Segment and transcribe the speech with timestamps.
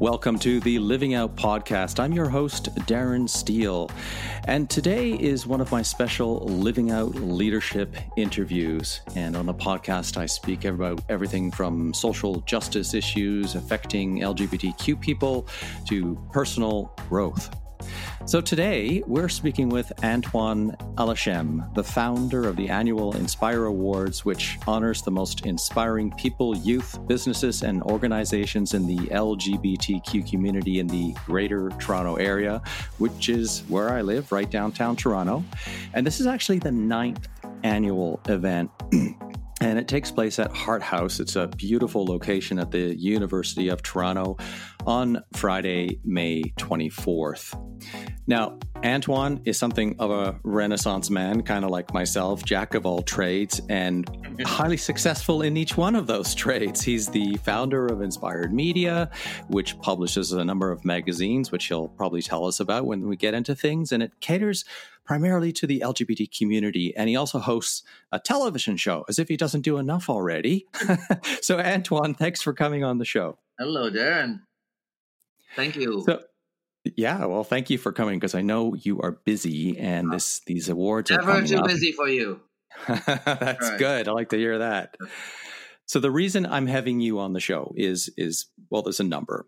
[0.00, 2.00] Welcome to the Living Out podcast.
[2.00, 3.90] I'm your host, Darren Steele,
[4.44, 9.02] and today is one of my special Living Out leadership interviews.
[9.14, 15.46] And on the podcast, I speak about everything from social justice issues affecting LGBTQ people
[15.88, 17.54] to personal growth.
[18.26, 24.58] So today we're speaking with Antoine Elhashem, the founder of the annual Inspire Awards, which
[24.66, 31.12] honors the most inspiring people, youth, businesses, and organizations in the LGBTQ community in the
[31.26, 32.62] Greater Toronto Area,
[32.98, 35.42] which is where I live, right downtown Toronto.
[35.94, 37.26] And this is actually the ninth
[37.64, 38.70] annual event.
[39.60, 41.20] and it takes place at Hart House.
[41.20, 44.38] It's a beautiful location at the University of Toronto
[44.86, 47.54] on Friday, May 24th.
[48.26, 53.02] Now, Antoine is something of a renaissance man, kind of like myself, jack of all
[53.02, 54.08] trades, and
[54.46, 56.80] highly successful in each one of those trades.
[56.80, 59.10] He's the founder of Inspired Media,
[59.48, 63.34] which publishes a number of magazines, which he'll probably tell us about when we get
[63.34, 64.64] into things, and it caters
[65.10, 66.94] primarily to the LGBT community.
[66.96, 70.68] And he also hosts a television show, as if he doesn't do enough already.
[71.42, 73.36] so, Antoine, thanks for coming on the show.
[73.58, 74.42] Hello, Darren.
[75.56, 76.04] Thank you.
[76.06, 76.22] So,
[76.96, 80.68] yeah, well, thank you for coming because I know you are busy, and this these
[80.68, 81.66] awards Never are coming too up.
[81.66, 82.38] busy for you.
[82.86, 83.78] That's Right.
[83.80, 84.06] good.
[84.06, 84.96] I like to hear that.
[85.86, 89.44] So the reason I'm having you on the show is is well, there's a number.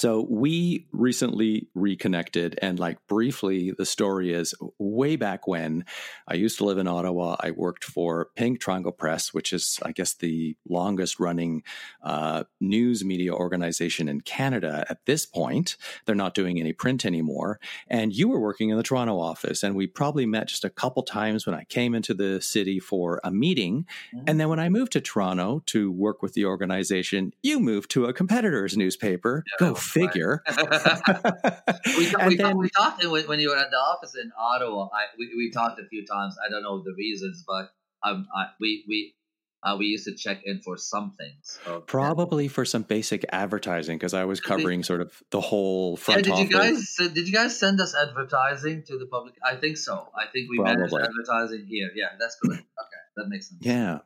[0.00, 5.84] So we recently reconnected, and like briefly, the story is way back when
[6.26, 7.36] I used to live in Ottawa.
[7.38, 11.64] I worked for Pink Triangle Press, which is, I guess, the longest running
[12.02, 15.76] uh, news media organization in Canada at this point.
[16.06, 17.60] They're not doing any print anymore.
[17.86, 21.02] And you were working in the Toronto office, and we probably met just a couple
[21.02, 23.84] times when I came into the city for a meeting.
[24.26, 28.06] And then when I moved to Toronto to work with the organization, you moved to
[28.06, 29.44] a competitor's newspaper.
[29.60, 29.74] Yeah, Go.
[29.90, 30.42] Figure.
[30.48, 34.30] we, ta- we, ta- then- we talked when, when you were at the office in
[34.38, 34.88] Ottawa.
[34.92, 36.36] I, we, we talked a few times.
[36.44, 37.70] I don't know the reasons, but
[38.02, 39.14] um, I, we we
[39.62, 41.58] uh, we used to check in for some things.
[41.66, 44.62] So, Probably for some basic advertising because I was Could be.
[44.62, 46.96] covering sort of the whole Yeah, front did you office.
[46.98, 49.34] guys did you guys send us advertising to the public?
[49.44, 50.08] I think so.
[50.16, 51.90] I think we managed advertising here.
[51.94, 52.52] Yeah, that's good.
[52.52, 53.60] Okay, that makes sense.
[53.62, 53.98] Yeah.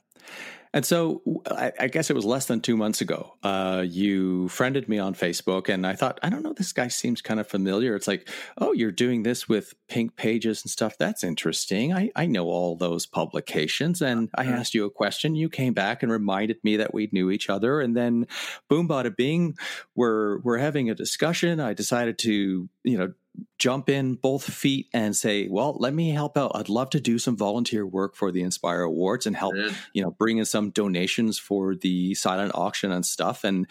[0.74, 3.36] And so I, I guess it was less than two months ago.
[3.44, 7.22] Uh, you friended me on Facebook, and I thought, I don't know, this guy seems
[7.22, 7.94] kind of familiar.
[7.94, 10.98] It's like, oh, you're doing this with pink pages and stuff.
[10.98, 11.92] That's interesting.
[11.94, 14.02] I, I know all those publications.
[14.02, 14.58] And I Mhm.
[14.58, 15.36] asked you a question.
[15.36, 17.80] You came back and reminded me that we knew each other.
[17.80, 18.26] And then,
[18.68, 19.56] boom, bada bing,
[19.94, 21.60] we're we're having a discussion.
[21.60, 23.12] I decided to, you know,
[23.58, 26.52] jump in both feet and say, well, let me help out.
[26.54, 29.74] I'd love to do some volunteer work for the Inspire Awards and help Good.
[29.92, 33.66] you know bring in some donations for the silent auction and stuff and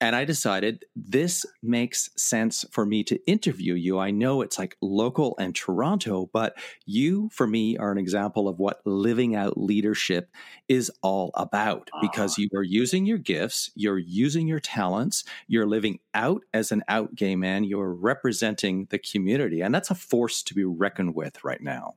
[0.00, 4.76] and i decided this makes sense for me to interview you i know it's like
[4.80, 10.30] local and toronto but you for me are an example of what living out leadership
[10.68, 15.98] is all about because you are using your gifts you're using your talents you're living
[16.14, 20.54] out as an out gay man you're representing the community and that's a force to
[20.54, 21.94] be reckoned with right now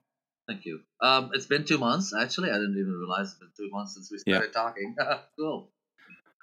[0.50, 0.80] Thank you.
[1.00, 2.50] Um, it's been two months actually.
[2.50, 4.38] I didn't even realize it's been two months since we Yeah.
[4.38, 4.96] started talking.
[5.38, 5.70] cool.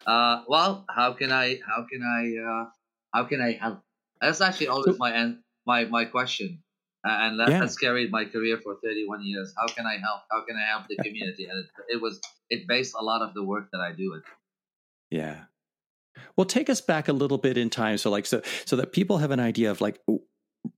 [0.06, 1.58] Uh, well, how can I?
[1.66, 2.22] How can I?
[2.38, 2.70] Uh,
[3.12, 3.80] how can I help?
[4.20, 6.62] That's actually always my end, my my question,
[7.06, 7.60] uh, and that, Yeah.
[7.60, 9.52] that's carried my career for 31 years.
[9.58, 10.22] How can I help?
[10.30, 11.46] How can I help the community?
[11.46, 11.66] And it,
[11.96, 14.14] it was it based a lot of the work that I do.
[14.14, 14.22] It.
[15.10, 15.44] Yeah.
[16.36, 19.18] Well, take us back a little bit in time, so like so so that people
[19.18, 20.00] have an idea of like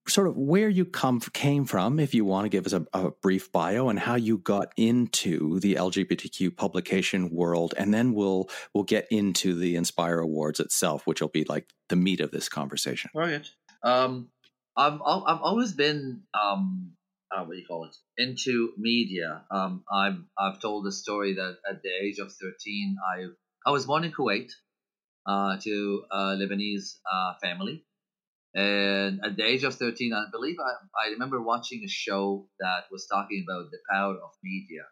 [0.07, 3.11] sort of where you come came from, if you want to give us a, a
[3.11, 8.85] brief bio, and how you got into the LGBTQ publication world, and then we'll we'll
[8.85, 13.11] get into the Inspire Awards itself, which will be like the meat of this conversation.
[13.15, 13.49] Right.
[13.83, 14.29] Um,
[14.77, 16.93] I've I've always been um,
[17.31, 19.43] uh, what do you call it into media.
[19.51, 23.27] Um, I've I've told the story that at the age of 13, I
[23.67, 24.51] I was born in Kuwait,
[25.29, 27.85] uh, to a Lebanese uh, family,
[28.55, 30.73] and at the age of 13, I believe I
[31.07, 34.85] I remember watching a show that was talking about the power of media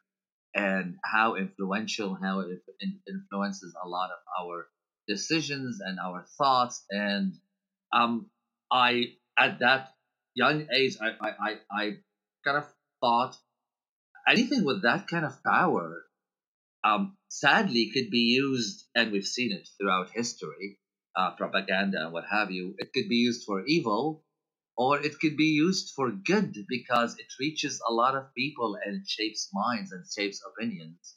[0.55, 2.63] and how influential how it
[3.09, 4.69] influences a lot of our
[5.09, 6.85] decisions and our thoughts.
[6.91, 7.35] And
[7.93, 8.31] um
[8.71, 9.05] i
[9.39, 9.91] at that
[10.35, 11.85] young age i i i, I
[12.45, 12.67] kind of
[13.01, 13.37] thought
[14.29, 16.05] anything with that kind of power
[16.85, 20.79] um sadly could be used and we've seen it throughout history
[21.17, 24.23] uh, propaganda and what have you it could be used for evil
[24.77, 29.09] or it could be used for good because it reaches a lot of people and
[29.09, 31.17] shapes minds and shapes opinions.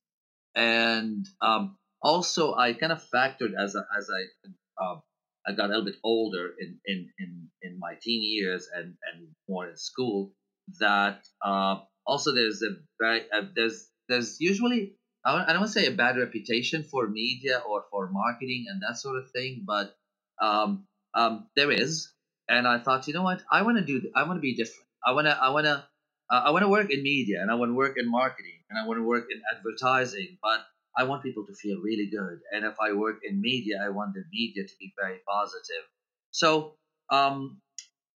[0.55, 4.99] And um, also, I kind of factored as a, as I uh,
[5.45, 9.27] I got a little bit older in in in, in my teen years and and
[9.47, 10.31] more in school,
[10.79, 14.95] that uh, also there's a very uh, there's there's usually
[15.25, 18.98] I don't, I don't say a bad reputation for media or for marketing and that
[18.98, 19.95] sort of thing, but
[20.42, 22.12] um, um, there is.
[22.48, 23.42] And I thought, you know what?
[23.51, 24.10] I want to do.
[24.16, 24.88] I want to be different.
[25.06, 25.38] I want to.
[25.38, 25.83] I want to.
[26.31, 28.80] Uh, I want to work in media, and I want to work in marketing, and
[28.80, 30.38] I want to work in advertising.
[30.42, 30.62] But
[30.98, 32.39] I want people to feel really good.
[32.51, 35.86] And if I work in media, I want the media to be very positive.
[36.31, 36.75] So
[37.12, 37.62] um,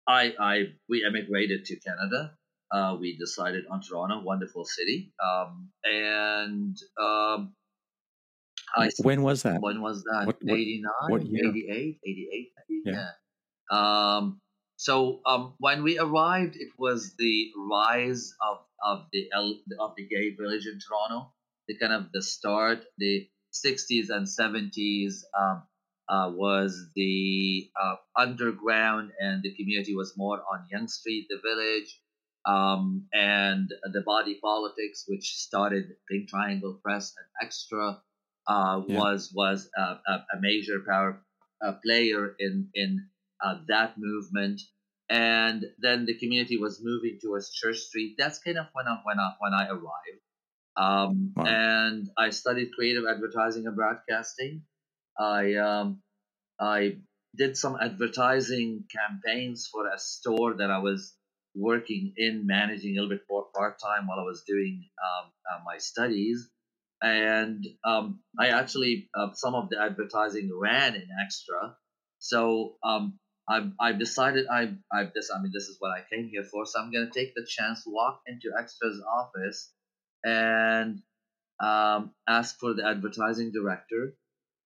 [0.07, 2.33] I, I we emigrated to Canada.
[2.73, 5.13] Uh, we decided on Toronto, wonderful city.
[5.23, 7.55] Um, and um,
[8.77, 9.61] I, when was that?
[9.61, 10.27] When was that?
[10.27, 12.53] What, what, 89, what 88, 88,
[12.85, 12.93] Yeah.
[12.93, 13.11] yeah.
[13.71, 14.41] Um,
[14.77, 19.29] so um, when we arrived, it was the rise of, of the
[19.79, 21.33] of the gay village in Toronto.
[21.69, 25.63] The kind of the start, the 60s and 70s um,
[26.09, 32.01] uh, was the uh, underground, and the community was more on Yonge Street, the village,
[32.47, 38.01] um, and the body politics, which started Pink Triangle Press and Xtra,
[38.49, 38.99] uh, Yeah.
[38.99, 41.23] was was a, a, a major power
[41.65, 43.09] uh, player in in
[43.45, 44.61] uh, that movement.
[45.11, 48.15] And then the community was moving towards Church Street.
[48.19, 50.23] That's kind of when I when I when I arrived.
[50.77, 51.45] Um, Wow.
[51.47, 54.65] And I studied creative advertising and broadcasting.
[55.19, 56.03] I um,
[56.61, 56.99] I
[57.37, 61.15] did some advertising campaigns for a store that I was
[61.55, 65.79] working in, managing a little bit part time while I was doing um, uh, my
[65.79, 66.49] studies.
[67.03, 71.75] And um, I actually uh, some of the advertising ran in Xtra.
[72.19, 73.19] So um,
[73.49, 76.67] I I decided I I this I mean this is what I came here for.
[76.67, 79.73] So I'm gonna take the chance, walk into Xtra's office,
[80.25, 81.01] and
[81.61, 84.15] um, ask for the advertising director.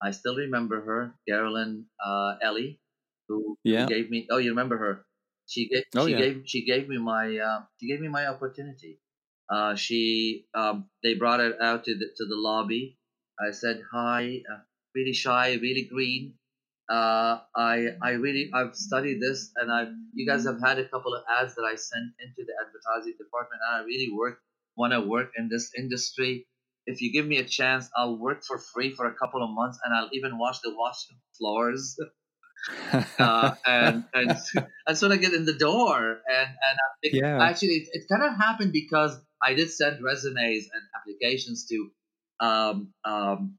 [0.02, 2.80] I still remember her, Carolyn uh, Ellie,
[3.28, 3.86] who, who Yeah.
[3.86, 4.26] gave me.
[4.30, 5.04] Oh, you remember her?
[5.46, 5.84] She gave.
[5.96, 6.18] Oh, she yeah.
[6.18, 6.42] gave.
[6.46, 7.36] She gave me my.
[7.36, 9.00] Uh, she gave me my opportunity.
[9.48, 10.46] Uh, she.
[10.54, 12.98] Um, they brought it out to the to the lobby.
[13.38, 14.42] I said hi.
[14.50, 14.60] Uh,
[14.94, 16.34] really shy, really green.
[16.88, 21.14] Uh, I I really I've studied this, and I you guys have had a couple
[21.14, 24.38] of ads that I sent into the advertising department, and I really work
[24.76, 26.46] want to work in this industry.
[26.86, 29.78] If you give me a chance, I'll work for free for a couple of months,
[29.84, 31.96] and I'll even wash the washroom floors.
[33.18, 34.36] uh, and and
[34.86, 37.42] and sort of get in the door, and and it, Yeah.
[37.42, 41.90] actually it, it kind of happened because I did send resumes and applications to
[42.40, 43.58] um, um,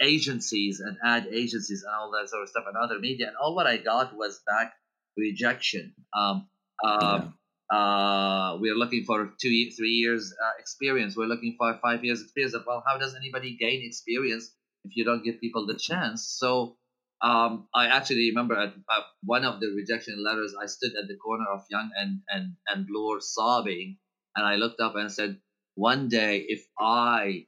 [0.00, 3.54] agencies and ad agencies and all that sort of stuff and other media, and all
[3.54, 4.74] what I got was back
[5.16, 5.94] rejection.
[6.12, 6.48] Um,
[6.84, 7.34] um,
[7.70, 11.16] uh, we're looking for two, three years uh, experience.
[11.16, 12.54] We're looking for five years experience.
[12.66, 14.50] Well, how does anybody gain experience
[14.84, 16.26] if you don't give people the chance?
[16.26, 16.76] So
[17.24, 21.16] um, I actually remember at, at one of the rejection letters, I stood at the
[21.16, 23.96] corner of Yonge and and and Bloor sobbing,
[24.36, 25.40] and I looked up and said,
[25.74, 27.46] "One day, if I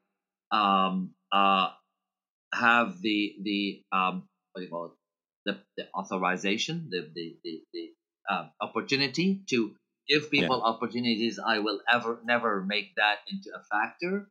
[0.51, 1.71] um, uh,
[2.55, 4.93] have the the um, what do you call it,
[5.45, 7.91] the, the authorization, the the the, the
[8.31, 9.77] uh, opportunity to
[10.09, 14.31] give people opportunities, I will ever never make that into a factor.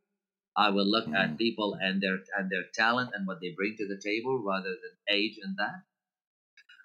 [0.57, 1.13] I will look Mhm.
[1.13, 4.69] at people and their and their talent and what they bring to the table rather
[4.71, 5.83] than age and that.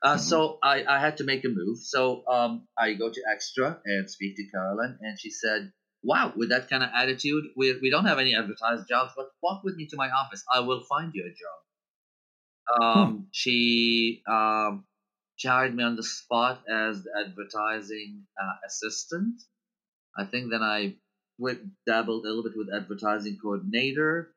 [0.02, 0.18] Uh, Mhm.
[0.18, 1.78] So I, I had to make a move.
[1.78, 5.72] So um, I go to Xtra and speak to Carolyn, and she said,
[6.02, 9.62] "Wow, with that kind of attitude, we, we don't have any advertised jobs, but walk
[9.64, 10.44] with me to my office.
[10.52, 11.60] I will find you a job."
[12.82, 14.86] Um, She um,
[15.36, 19.40] she hired me on the spot as the advertising uh, assistant.
[20.16, 20.98] I think then I
[21.40, 24.34] went dabbled a little bit with advertising coordinator.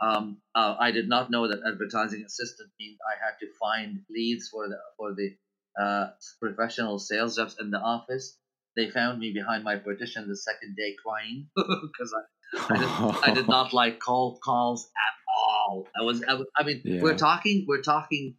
[0.00, 4.48] Um, uh, I did not know that advertising assistant means I had to find leads
[4.48, 5.36] for the for the
[5.80, 8.38] uh, professional sales reps in the office.
[8.76, 12.88] They found me behind my partition the second day crying because I, I, did,
[13.22, 15.86] I did not like cold calls at all.
[15.98, 17.00] I was I, was- I mean Yeah.
[17.02, 18.36] we're talking we're talking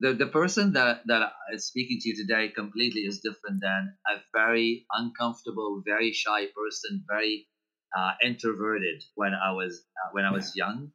[0.00, 4.16] the the person that that is speaking to you today completely is different than a
[4.34, 7.48] very uncomfortable, very shy person, very
[7.96, 10.92] uh, introverted when I was uh, when I was young.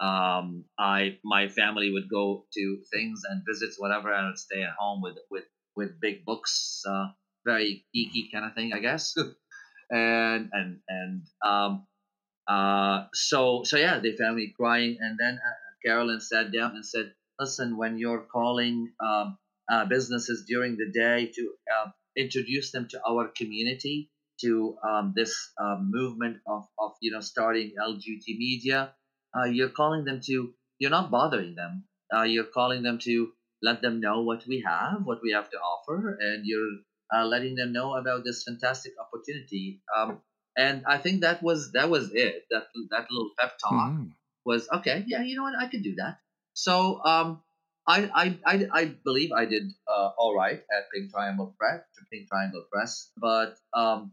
[0.00, 4.74] Um, I my family would go to things and visits, whatever, and I'd stay at
[4.78, 5.44] home with with
[5.76, 7.08] with big books, uh,
[7.44, 9.14] very geeky kind of thing, I guess.
[9.90, 11.86] and and and um,
[12.48, 16.84] uh, so so yeah, they found me crying, and then uh, Carolyn sat down and
[16.84, 19.38] said, "Listen, when you're calling um,
[19.70, 24.10] uh, businesses during the day to uh, introduce them to our community,
[24.42, 28.92] to um, this uh, movement of, of you know starting LGBT media,
[29.36, 31.84] uh, you're calling them to you're not bothering them.
[32.12, 33.32] Uh, you're calling them to
[33.62, 36.78] let them know what we have, what we have to offer, and you're
[37.14, 39.82] uh, letting them know about this fantastic opportunity.
[39.96, 40.20] Um,
[40.56, 42.44] and I think that was that was it.
[42.50, 44.04] That that little pep talk mm-hmm.
[44.44, 45.04] was okay.
[45.06, 45.54] Yeah, you know what?
[45.58, 46.18] I could do that.
[46.54, 47.42] So um,
[47.86, 51.82] I, I I I believe I did uh, all right at Pink Triangle Press,
[52.12, 54.12] Pink Triangle Press, but um,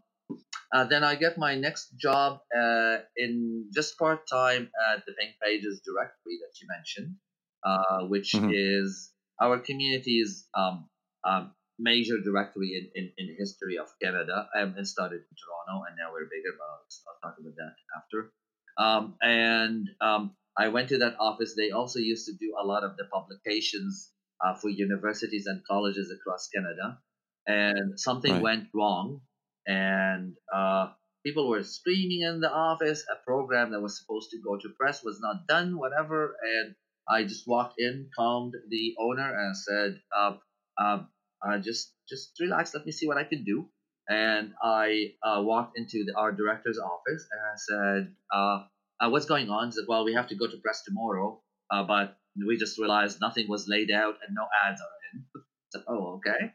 [0.74, 5.36] uh, then I get my next job uh, in just part time at the Pink
[5.44, 7.16] Pages directory that you mentioned,
[7.64, 8.52] uh, which mm-hmm.
[8.54, 10.90] is our community's um,
[11.24, 14.50] um, major directory in, in, in history of Canada.
[14.58, 17.76] Um, it started in Toronto, and now we're bigger, but I'll, I'll talk about that
[17.96, 18.32] after.
[18.78, 21.54] Um, and um, I went to that office.
[21.56, 24.12] They also used to do a lot of the publications
[24.44, 27.00] uh, for universities and colleges across Canada.
[27.48, 28.42] And something right.
[28.42, 29.22] went wrong,
[29.68, 30.88] and uh,
[31.26, 33.04] people were screaming in the office.
[33.12, 36.38] A program that was supposed to go to press was not done, whatever.
[36.42, 36.76] And
[37.10, 40.38] I just walked in, calmed the owner, and said, uh,
[40.80, 42.74] uh, just just relax.
[42.74, 43.70] Let me see what I can do.
[44.10, 48.64] And I uh, walked into the, our director's office and I said, uh,
[49.02, 52.18] uh, "What's going on?" He said, "Well, we have to go to press tomorrow, but
[52.48, 55.26] we just realized nothing was laid out and no ads are in."
[55.74, 56.54] Said, "Oh, okay.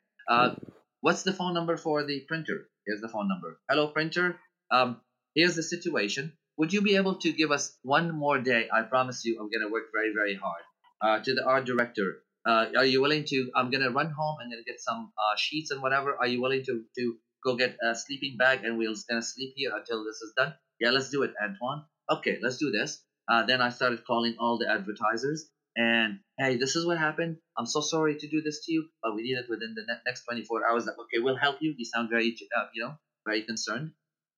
[1.03, 3.61] What's the phone number for the printer?" Here's the phone number.
[3.69, 4.41] Hello, printer.
[4.71, 5.01] Um,
[5.35, 6.33] here's the situation.
[6.57, 8.69] Would you be able to give us one more day?
[8.73, 10.63] I promise you, I'm gonna work very, very hard.
[11.01, 13.51] Uh, to the art director, uh, are you willing to?
[13.57, 14.39] I'm gonna run home.
[14.41, 16.17] I'm gonna get some uh, sheets and whatever.
[16.17, 19.73] Are you willing to to go get a sleeping bag and we'll gonna sleep here
[19.75, 20.55] until this is done?
[20.79, 21.85] Yeah, let's do it, Antoine.
[22.11, 23.03] Okay, let's do this.
[23.29, 27.39] Uh, then I started calling all the advertisers and hey, this is what happened.
[27.57, 30.25] I'm so sorry to do this to you, but we need it within the next
[30.25, 30.87] 24 hours.
[30.87, 31.75] Like, okay, we'll help you.
[31.77, 32.95] You sound very, uh, you know,
[33.27, 33.93] very concerned,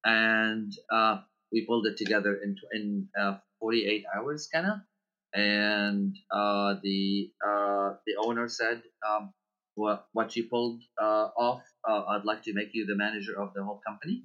[0.04, 1.22] and uh,
[1.52, 4.78] we pulled it together in in uh, 48 hours, kind of
[5.34, 9.32] and uh, the uh, the owner said, um,
[9.74, 11.62] "What what you pulled uh, off?
[11.86, 14.24] Uh, I'd like to make you the manager of the whole company."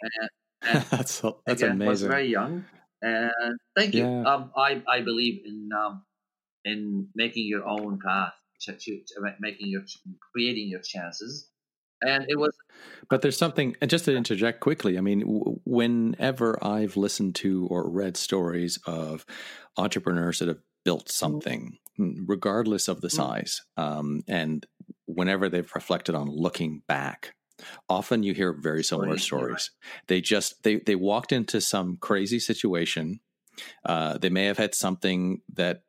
[0.00, 0.30] And,
[0.62, 1.88] and that's that's again, amazing.
[1.88, 2.64] Was very young,
[3.02, 4.04] and thank you.
[4.04, 4.22] Yeah.
[4.22, 6.04] Um, I I believe in um,
[6.64, 9.82] in making your own path, to, to, to making your
[10.32, 11.48] creating your chances
[12.02, 12.54] and it was
[13.10, 15.20] but there's something and just to interject quickly i mean
[15.64, 19.24] whenever i've listened to or read stories of
[19.76, 21.10] entrepreneurs that have built mm-hmm.
[21.10, 22.24] something mm-hmm.
[22.26, 23.16] regardless of the mm-hmm.
[23.16, 24.66] size um, and
[25.06, 27.34] whenever they've reflected on looking back
[27.88, 29.70] often you hear very similar stories
[30.06, 33.18] they just they they walked into some crazy situation
[33.84, 35.82] uh, they may have had something that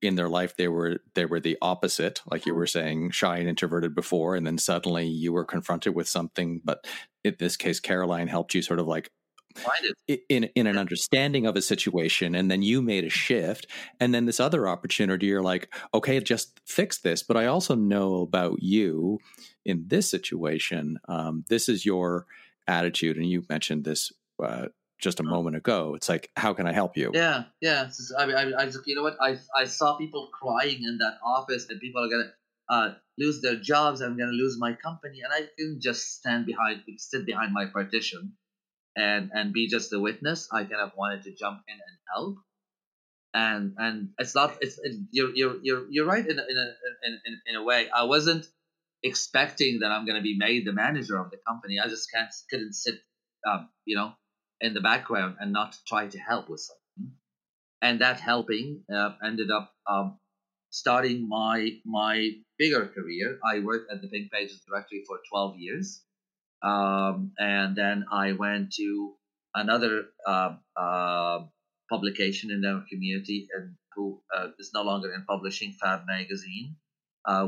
[0.00, 3.48] in their life they were they were the opposite like you were saying shy and
[3.48, 6.60] introverted before and then suddenly you were confronted with something.
[6.64, 6.86] But
[7.24, 9.10] in this case caroline helped you sort of like
[9.54, 13.66] find it in in an understanding of a situation and then you made a shift.
[14.00, 17.22] And then this other opportunity you're like okay just fix this.
[17.22, 19.18] But i also know about you
[19.64, 20.98] in this situation.
[21.08, 22.26] Um, this is your
[22.66, 24.12] attitude and you mentioned this
[24.42, 24.66] uh,
[25.02, 25.94] just a moment ago.
[25.94, 27.10] It's like, how can I help you?
[27.12, 27.90] Yeah, yeah.
[28.18, 29.16] I mean, I, I just, you know what?
[29.20, 32.32] I, I saw people crying in that office that people are gonna
[32.68, 34.00] uh, lose their jobs.
[34.00, 38.34] I'm gonna lose my company, and I couldn't just stand behind, sit behind my partition,
[38.96, 40.48] and and be just a witness.
[40.52, 42.36] I kind of wanted to jump in and help.
[43.34, 44.58] And and it's not.
[44.60, 46.68] It's it, you're you're you're you're right in a, in a
[47.06, 47.88] in, in, in a way.
[47.90, 48.46] I wasn't
[49.02, 51.78] expecting that I'm going to be made the manager of the company.
[51.82, 53.00] I just can't couldn't sit,
[53.50, 54.12] um, you know,
[54.62, 57.12] in the background and not try to help with something.
[57.82, 60.18] And that helping uh, ended up um,
[60.70, 63.38] starting my my bigger career.
[63.44, 66.02] I worked at the Pink Pages directory for 12 years.
[66.62, 69.14] Um, and then I went to
[69.52, 71.40] another uh, uh,
[71.90, 76.76] publication in our community and who uh, is no longer in publishing, Fab Magazine.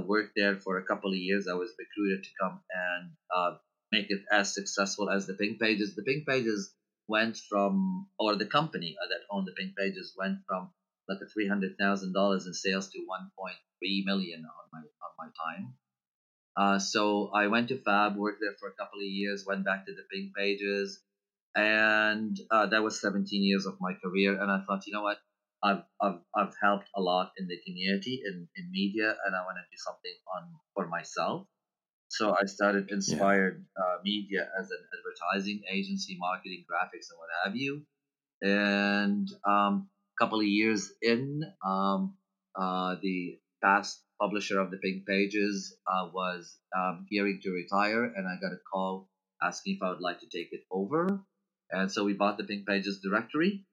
[0.07, 1.47] Worked there for a couple of years.
[1.49, 3.57] I was recruited to come and uh,
[3.93, 5.95] make it as successful as the Pink Pages.
[5.95, 6.75] The Pink Pages
[7.09, 10.71] went from, or the company uh, that owned the Pink Pages went from
[11.09, 14.79] like a three hundred thousand dollars in sales to one point three million on my
[14.81, 15.75] on my time.
[16.57, 19.87] Uh, so I went to Fab, worked there for a couple of years, went back
[19.87, 21.01] to the Pink Pages,
[21.55, 24.41] and uh, that was 17 years of my career.
[24.41, 25.19] And I thought, you know what,
[25.63, 29.59] I've I've, I've helped a lot in the community in, in media, and I want
[29.59, 31.47] to do something on for myself.
[32.17, 33.85] So I started Inspired yeah.
[33.85, 37.83] uh, Media as an advertising agency, marketing, graphics, and what have you.
[38.41, 42.15] And um, a couple of years in, um,
[42.55, 48.29] uh, the past publisher of the Pink Pages uh, was um, gearing to retire, and
[48.29, 49.09] I got a call
[49.43, 51.21] asking if I would like to take it over.
[51.73, 53.65] And so we bought the Pink Pages directory.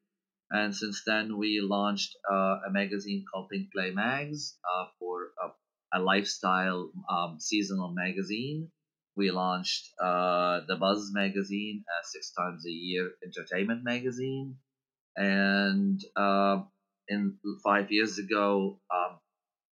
[0.49, 5.49] And since then, we launched uh, a magazine called Pink Play Mags uh, for uh,
[5.93, 8.69] a lifestyle um, seasonal magazine.
[9.15, 14.55] We launched uh, the Buzz magazine, a six times a year entertainment magazine,
[15.17, 16.63] and uh,
[17.09, 19.19] in five years ago, um,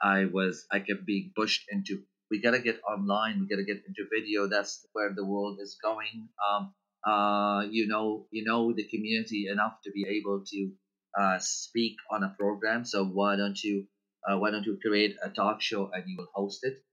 [0.01, 4.05] I was I kept being pushed into we gotta get online, we gotta get into
[4.13, 4.47] video.
[4.47, 6.29] That's where the world is going.
[6.47, 6.73] Um,
[7.05, 10.71] uh, you know, you know the community enough to be able to
[11.17, 12.85] uh, speak on a program.
[12.85, 13.87] So why don't you
[14.27, 16.83] uh, why don't you create a talk show and you will host it?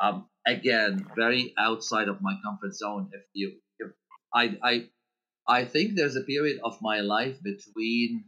[0.00, 3.10] Um, again, very outside of my comfort zone.
[3.12, 3.92] If you, if
[4.34, 4.88] I, I,
[5.46, 8.24] I think there's a period of my life between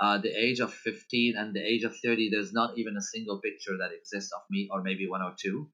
[0.00, 2.30] uh, the age of 15 and the age of 30.
[2.30, 5.70] There's not even a single picture that exists of me, or maybe one or two.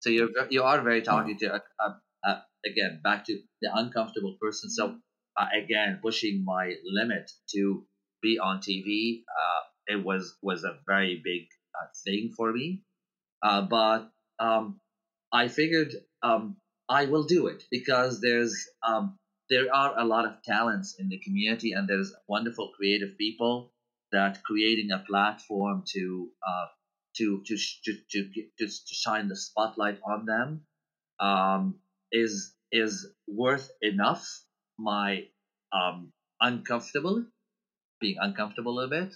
[0.00, 1.52] So you're you are very talkative.
[1.78, 1.90] Uh,
[2.24, 4.70] uh, again, back to the uncomfortable person.
[4.70, 4.98] So
[5.36, 7.84] uh, again, pushing my limit to
[8.22, 9.22] be on TV.
[9.88, 12.82] It was was a very big uh, thing for me.
[13.42, 14.80] Uh, but um,
[15.32, 16.56] I figured um,
[16.88, 19.16] I will do it because there's um,
[19.50, 23.72] there are a lot of talents in the community and there's wonderful creative people
[24.12, 26.66] that creating a platform to uh,
[27.16, 30.62] to, to, to, to, to, to shine the spotlight on them
[31.20, 31.76] um,
[32.12, 34.26] is is worth enough
[34.78, 35.24] my
[35.72, 37.24] um, uncomfortable
[38.00, 39.14] being uncomfortable a bit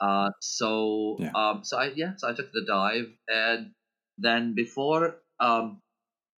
[0.00, 1.30] uh, so yeah.
[1.34, 3.72] um, so I yeah so I took the dive and
[4.18, 5.80] then before um,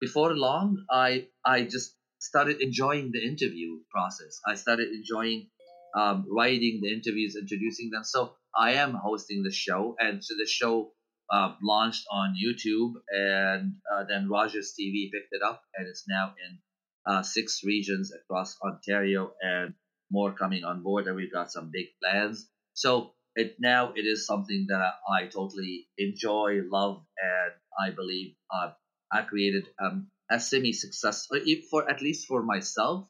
[0.01, 4.41] before long I I just started enjoying the interview process.
[4.47, 5.49] I started enjoying
[5.95, 8.05] um, writing the interviews, introducing them.
[8.05, 10.93] So I am hosting the show, and so the show
[11.31, 16.35] uh, launched on YouTube, and uh, then Rogers TV picked it up, and it's now
[16.47, 16.59] in
[17.07, 19.75] uh, six regions across Ontario, and
[20.11, 21.07] more coming on board.
[21.07, 22.49] And we've got some big plans.
[22.75, 28.35] So it now it is something that I, I totally enjoy, love, and I believe
[28.53, 28.71] uh,
[29.11, 31.41] I created um, a semi-successful,
[31.71, 33.09] for at least for myself.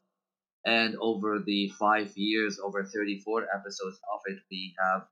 [0.65, 5.07] And over the five years, over 34 episodes of it, we have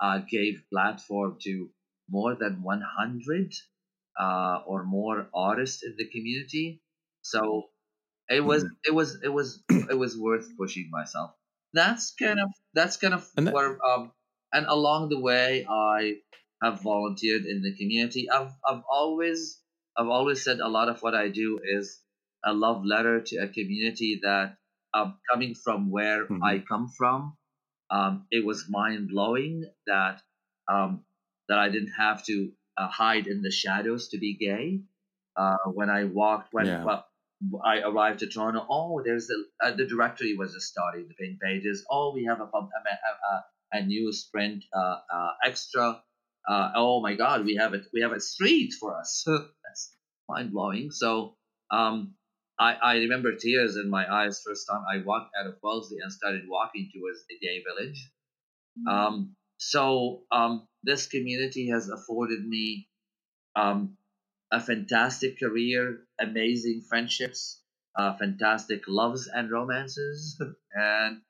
[0.00, 1.70] uh, gave platform to
[2.10, 3.54] more than 100
[4.20, 6.82] uh, or more artists in the community.
[7.22, 7.70] So
[8.28, 8.74] it was mm-hmm.
[8.84, 11.30] it was it was it was worth pushing myself.
[11.72, 14.12] That's kind of that's kind of that, where um
[14.52, 16.16] and along the way I
[16.62, 18.30] have volunteered in the community.
[18.30, 19.58] I've I've always
[19.96, 21.98] I've always said a lot of what I do is
[22.44, 24.56] a love letter to a community that
[24.94, 26.42] um, coming from where mm-hmm.
[26.42, 27.36] I come from,
[27.90, 30.20] um, it was mind blowing that
[30.68, 31.04] um,
[31.48, 34.80] that I didn't have to uh, hide in the shadows to be gay.
[35.36, 36.84] Uh, when I walked, when yeah.
[36.84, 37.06] well,
[37.64, 41.40] I arrived to Toronto, oh, there's the uh, the directory was just starting the pink
[41.40, 41.84] pages.
[41.90, 46.00] Oh, we have a a, a, a you spend uh, uh, Xtra.
[46.48, 47.86] Uh, oh my God, we have it.
[47.92, 49.24] We have a street for us.
[49.26, 49.94] That's
[50.28, 50.90] mind blowing.
[50.90, 51.36] So
[51.70, 52.14] um,
[52.58, 56.12] I, I remember tears in my eyes first time I walked out of Wellesley and
[56.12, 58.10] started walking towards the gay village.
[58.78, 58.88] Mm-hmm.
[58.88, 62.88] Um, so um, this community has afforded me
[63.54, 63.96] um,
[64.50, 67.60] a fantastic career, amazing friendships,
[67.96, 70.40] uh, fantastic loves and romances,
[70.74, 71.20] and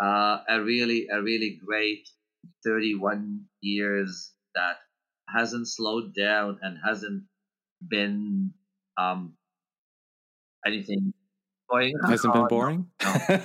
[0.00, 2.08] uh, a really a really great
[2.64, 4.76] 31 years that
[5.28, 7.24] hasn't slowed down and hasn't
[7.88, 8.52] been
[8.98, 9.34] um,
[10.66, 11.12] anything
[11.68, 11.94] boring.
[12.06, 12.86] Hasn't been boring.
[13.02, 13.14] No.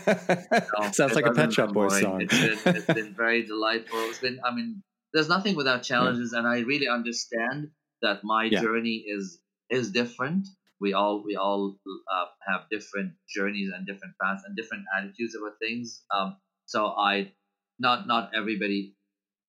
[0.80, 2.22] no Sounds like a Pet Shop Boys song.
[2.22, 4.00] It's been, it's been very delightful.
[4.10, 4.40] It's been.
[4.46, 4.84] I mean,
[5.14, 7.70] there's nothing without challenges, and I really understand
[8.02, 8.62] that my yeah.
[8.62, 10.48] journey is is different.
[10.82, 11.78] We all we all
[12.12, 16.04] uh, have different journeys and different paths and different attitudes about things.
[16.14, 17.34] Um, so I,
[17.80, 18.96] not not everybody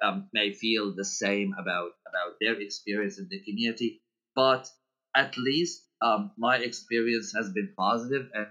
[0.03, 4.03] um, may feel the same about about their experience in the community,
[4.35, 4.68] but
[5.16, 8.49] at least um, my experience has been positive and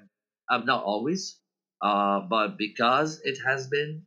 [0.49, 1.39] um, not always,
[1.81, 4.05] uh, but because it has been,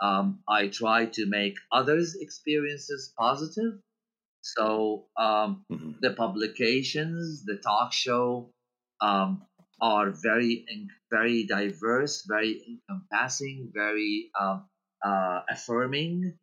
[0.00, 3.80] um, I try to make others' experiences positive.
[4.54, 5.92] So um, mm-hmm.
[6.00, 8.50] the publications, the talk show,
[9.00, 9.42] um,
[9.80, 10.64] are very
[11.10, 14.66] very diverse, very encompassing, very um,
[15.04, 16.38] uh, affirming,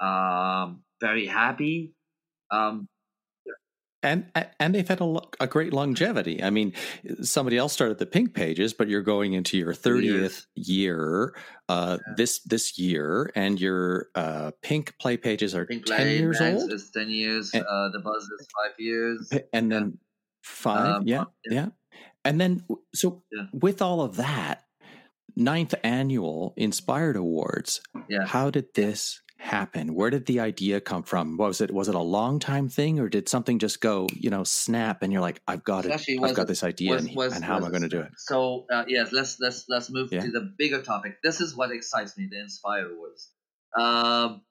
[0.00, 1.92] um, very happy.
[4.02, 6.42] And and they've had a, a great longevity.
[6.42, 6.72] I mean,
[7.20, 11.34] somebody else started the pink pages, but you're going into your thirtieth year
[11.68, 12.14] uh, yeah.
[12.16, 16.72] this this year, and your uh, pink play pages are pink ten years old.
[16.72, 17.50] Is ten years.
[17.52, 19.98] And, uh, the buzz is five years, and then
[20.42, 20.86] five.
[20.86, 21.68] Um, yeah, yeah, yeah,
[22.24, 23.48] and then so yeah.
[23.52, 24.64] with all of that,
[25.36, 27.82] ninth annual Inspired Awards.
[28.08, 28.24] Yeah.
[28.24, 29.94] How did this happen?
[29.94, 31.36] Where did the idea come from?
[31.36, 34.44] Was it was it a long time thing, or did something just go, you know,
[34.44, 37.44] snap, and you're like, I've got it, I've got this idea, was, and, was, and,
[37.44, 38.12] how was, am I going to do it?
[38.16, 40.20] So uh, yes, let's let's let's move yeah.
[40.20, 41.18] to the bigger topic.
[41.22, 43.30] This is what excites me: the Inspire Awards.
[43.78, 44.42] Um,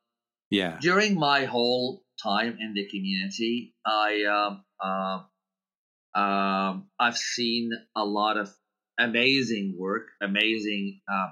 [0.50, 0.78] yeah.
[0.82, 8.38] During my whole time in the community, I um, uh, um, I've seen a lot
[8.38, 8.54] of
[9.00, 11.30] amazing work, amazing uh,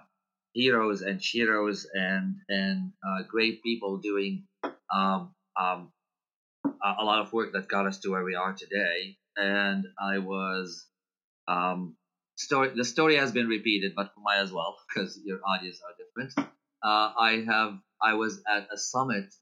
[0.57, 4.43] heroes and heroes and and uh, great people doing
[4.91, 5.91] um, um,
[6.83, 9.17] a lot of work that got us to where we are today.
[9.35, 10.87] And I was
[11.47, 11.95] um,
[12.35, 12.71] story.
[12.75, 16.33] The story has been repeated, but might as well because your audience are different.
[16.83, 17.77] Uh, I have.
[18.01, 19.33] I was at a summit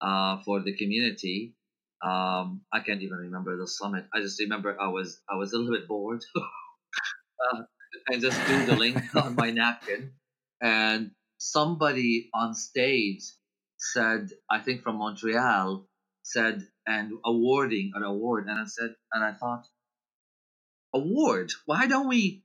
[0.00, 1.54] uh, for the community.
[2.02, 4.04] Um, I can't even remember the summit.
[4.14, 7.62] I just remember I was I was a little bit bored uh,
[8.08, 10.12] and just doodling on my napkin
[10.64, 13.20] and somebody on stage
[13.76, 15.86] said, I think from Montreal,
[16.22, 18.46] said, and awarding an award.
[18.48, 19.66] And I said, and I thought,
[20.94, 21.52] award?
[21.66, 22.44] Why don't we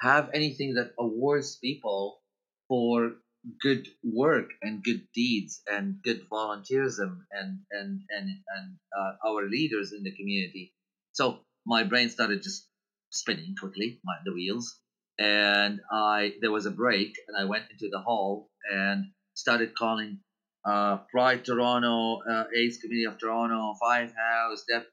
[0.00, 2.20] have anything that awards people
[2.68, 3.14] for
[3.62, 9.92] good work and good deeds and good volunteerism and and and and uh, our leaders
[9.92, 10.74] in the community.
[11.12, 12.66] So my brain started just
[13.10, 14.78] spinning quickly, my, the wheels,
[15.18, 20.20] and I there was a break, and I went into the hall and started calling
[20.64, 24.84] uh, Pride Toronto, uh, AIDS Committee of Toronto, Fife House, Deaf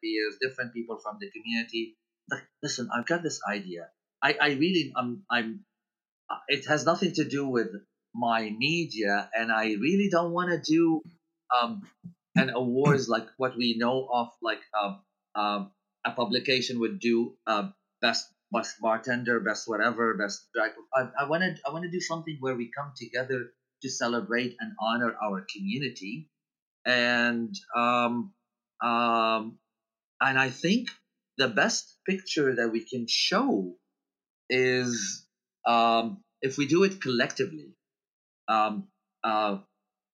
[0.41, 1.95] different people from the community.
[2.29, 3.87] Like, listen, I've got this idea.
[4.21, 5.65] I, I really, I'm, I'm.
[6.29, 7.69] Uh, it has nothing to do with
[8.13, 11.01] my media, and I really don't want to do
[11.57, 11.83] um,
[12.35, 14.99] an awards like what we know of, like um,
[15.35, 15.71] um,
[16.05, 17.69] a publication would do, uh,
[18.01, 20.71] best best bartender, best whatever, best drag.
[20.93, 24.55] I, I want to I want to do something where we come together to celebrate
[24.59, 26.29] and honor our community,
[26.85, 28.33] and um,
[28.81, 29.57] um,
[30.19, 30.89] and I think
[31.37, 33.75] the best picture that we can show
[34.49, 35.25] is
[35.65, 37.73] um, if we do it collectively,
[38.47, 38.87] um,
[39.23, 39.57] uh,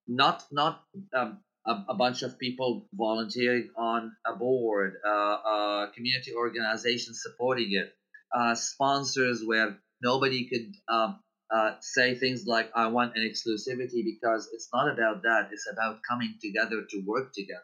[0.08, 6.34] not not um, a, a, bunch of people volunteering on a board, uh, a community
[6.34, 7.94] organization supporting it,
[8.36, 11.20] uh, sponsors where nobody could um,
[11.54, 15.50] uh, say things like "I want an exclusivity" because it's not about that.
[15.52, 17.62] It's about coming together to work together.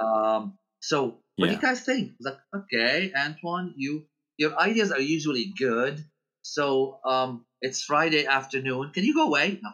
[0.00, 1.46] Um, so, what yeah.
[1.46, 2.12] do you guys think?
[2.20, 4.04] Like, okay, Antoine, you
[4.38, 6.04] your ideas are usually good.
[6.42, 8.90] So, um, it's Friday afternoon.
[8.92, 9.60] Can you go away?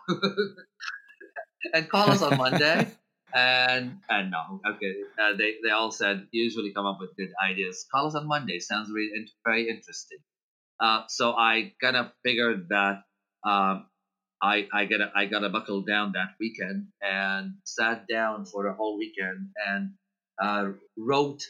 [1.75, 2.87] And call us on Monday.
[3.35, 4.95] And and no, okay.
[5.19, 7.87] Uh, they they all said usually come up with good ideas.
[7.93, 8.59] Call us on Monday.
[8.59, 10.19] Sounds really very interesting.
[10.81, 13.05] Uh, so I kind of figured that
[13.45, 13.87] um,
[14.43, 18.99] I I gotta I gotta buckle down that weekend and sat down for the whole
[18.99, 19.93] weekend and
[20.43, 21.43] uh, wrote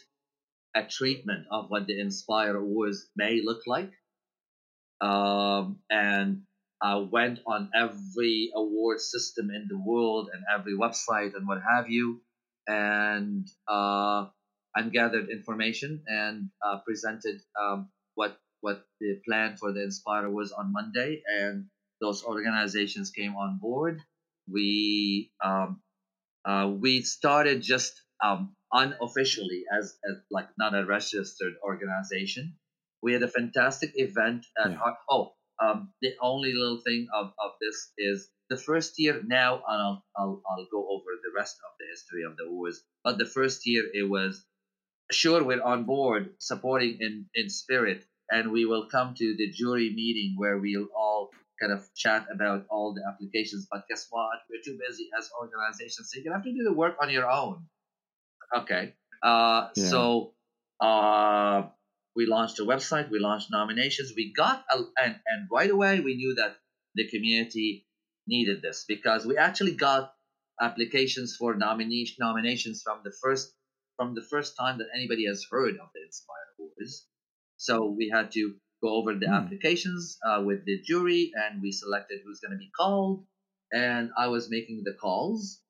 [0.74, 3.92] a treatment of what the Inspire Awards may look like.
[5.00, 6.42] Um, and
[6.80, 11.90] I went on every award system in the world and every website and what have
[11.90, 12.20] you,
[12.66, 14.26] and uh,
[14.74, 20.52] and gathered information and uh, presented um, what what the plan for the Inspire was
[20.52, 21.66] on Monday, and
[22.00, 24.00] those organizations came on board.
[24.48, 25.80] We um,
[26.44, 32.54] uh, we started just um, unofficially as, as like not a registered organization.
[33.02, 34.78] We had a fantastic event at yeah.
[34.78, 39.56] our, oh um, the only little thing of, of this is the first year now,
[39.56, 42.82] and I'll, I'll, I'll go over the rest of the history of the wars.
[43.04, 44.44] But the first year, it was
[45.10, 49.92] sure we're on board, supporting in, in spirit, and we will come to the jury
[49.94, 53.66] meeting where we'll all kind of chat about all the applications.
[53.70, 54.38] But guess what?
[54.48, 57.28] We're too busy as organizations, so you're gonna have to do the work on your
[57.28, 57.66] own.
[58.56, 58.94] Okay.
[59.22, 59.84] Uh, yeah.
[59.88, 60.32] So
[60.80, 61.64] uh,
[62.18, 66.16] we launched a website, we launched nominations, we got, a, and, and right away we
[66.16, 66.56] knew that
[66.96, 67.86] the community
[68.26, 70.12] needed this because we actually got
[70.60, 73.54] applications for nomination nominations from the first
[73.96, 77.06] from the first time that anybody has heard of the Inspire Awards.
[77.56, 79.34] So we had to go over the hmm.
[79.34, 83.24] applications uh, with the jury, and we selected who's going to be called.
[83.72, 85.60] And I was making the calls,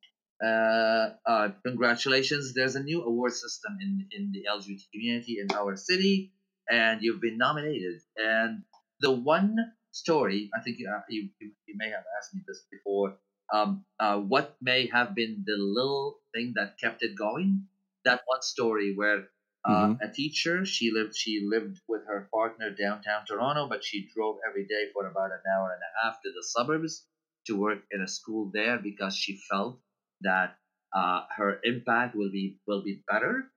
[0.44, 2.54] uh, uh, congratulations.
[2.54, 6.32] There's a new award system in, in the LGBT community in our city,
[6.70, 8.00] and you've been nominated.
[8.16, 8.62] And
[9.00, 9.56] the one
[9.92, 13.16] story, I think you, uh, you, you may have asked me this before,
[13.52, 17.66] um, uh, what may have been the little thing that kept it going?
[18.04, 19.28] That one story where
[19.64, 20.02] uh, mm-hmm.
[20.02, 24.64] a teacher, she lived, she lived with her partner downtown Toronto, but she drove every
[24.66, 27.04] day for about an hour and a half to the suburbs
[27.46, 29.80] to work in a school there because she felt
[30.20, 30.56] that
[30.94, 33.50] uh, her impact will be will be better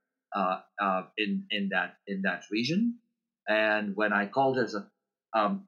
[1.18, 3.00] in in that in that region.
[3.48, 4.68] And when I called her,
[5.34, 5.68] um,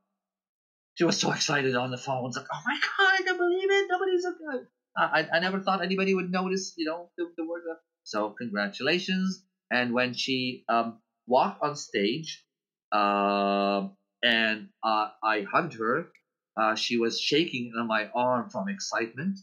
[0.96, 2.28] she was so excited on the phone.
[2.28, 3.88] It's like, oh my god, I can't believe it!
[3.90, 4.66] Nobody's okay.
[4.96, 7.64] I, I never thought anybody would notice, you know, the, the word.
[8.04, 9.44] So congratulations.
[9.72, 12.46] And when she um, walked on stage,
[12.92, 13.88] uh,
[14.22, 16.10] and uh, I hugged her,
[16.56, 19.40] uh, she was shaking on my arm from excitement.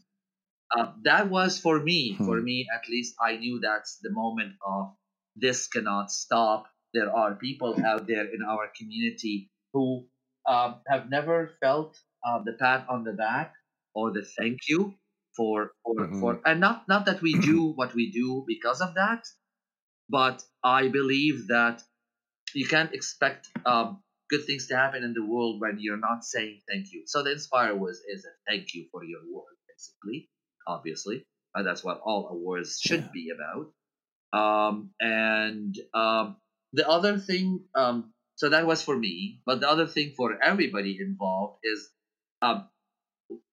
[0.76, 2.24] Uh, that was for me, hmm.
[2.24, 4.94] for me at least, I knew that's the moment of
[5.36, 6.66] this cannot stop.
[6.92, 10.06] There are people out there in our community who
[10.48, 13.54] um, have never felt uh, the pat on the back
[13.94, 14.94] or the thank you
[15.36, 16.20] for for, mm-hmm.
[16.20, 19.24] for and not not that we do what we do because of that,
[20.08, 21.82] but I believe that
[22.54, 26.60] you can't expect um, good things to happen in the world when you're not saying
[26.68, 27.02] thank you.
[27.06, 30.28] So the Inspire was is a thank you for your work, basically,
[30.66, 31.24] obviously.
[31.54, 33.10] And that's what all awards should yeah.
[33.12, 33.72] be about.
[34.32, 36.36] Um, and um,
[36.72, 40.98] the other thing, um, so that was for me, but the other thing for everybody
[41.00, 41.90] involved is
[42.42, 42.68] um,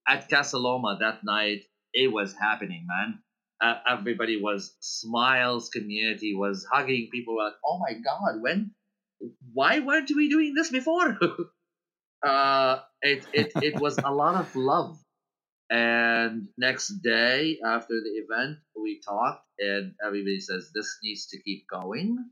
[0.07, 1.63] at Casa Loma that night,
[1.93, 3.19] it was happening, man.
[3.61, 7.09] Uh, everybody was smiles, community was hugging.
[7.11, 8.71] People were like, "Oh my god, when?
[9.53, 11.17] Why weren't we doing this before?"
[12.25, 14.97] uh, it it it was a lot of love.
[15.69, 21.67] And next day after the event, we talked, and everybody says this needs to keep
[21.67, 22.31] going.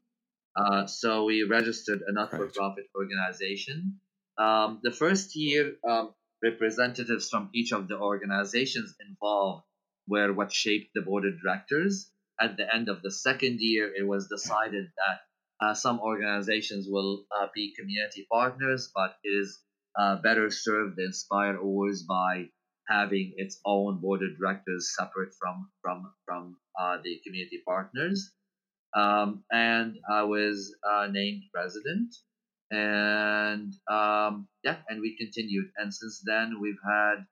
[0.56, 4.00] Uh, so we registered a not-for-profit organization.
[4.38, 9.65] Um, the first year, um, representatives from each of the organizations involved
[10.08, 12.10] were what shaped the board of directors.
[12.39, 15.19] At the end of the second year, it was decided that
[15.65, 19.60] uh, some organizations will uh, be community partners, but is
[19.98, 22.50] uh, better served the Inspire Awards by
[22.88, 28.32] having its own board of directors separate from from from uh, the community partners.
[28.95, 32.15] Um, and I was uh, named president
[32.71, 35.65] and um, yeah, and we continued.
[35.78, 37.26] And since then, we've had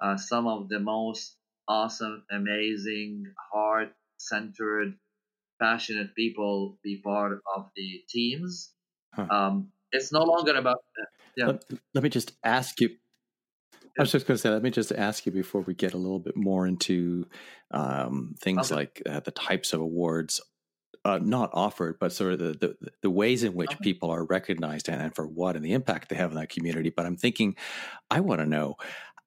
[0.00, 1.36] uh, some of the most
[1.68, 4.94] awesome, amazing, heart-centered,
[5.60, 8.70] passionate people be part of the teams.
[9.14, 9.26] Huh.
[9.30, 10.84] Um, it's no longer about.
[11.00, 11.04] Uh,
[11.36, 11.46] yeah.
[11.46, 12.90] Let, let, me just ask you.
[13.98, 15.98] I was just going to say, let me just ask you before we get a
[15.98, 17.26] little bit more into
[17.70, 18.80] um, things okay.
[18.80, 20.40] like uh, the types of awards
[21.04, 23.78] uh, not offered, but sort of the, the, the ways in which okay.
[23.82, 26.90] people are recognized and, and for what and the impact they have in that community.
[26.90, 27.56] But I'm thinking,
[28.10, 28.76] I want to know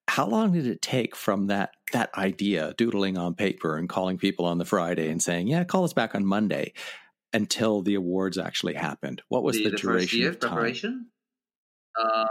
[0.09, 4.45] how long did it take from that that idea, doodling on paper and calling people
[4.45, 6.73] on the Friday and saying, "Yeah, call us back on Monday,"
[7.31, 9.21] until the awards actually happened?
[9.29, 10.51] What was the, the, the duration of time?
[10.51, 11.07] preparation?
[12.01, 12.27] Um,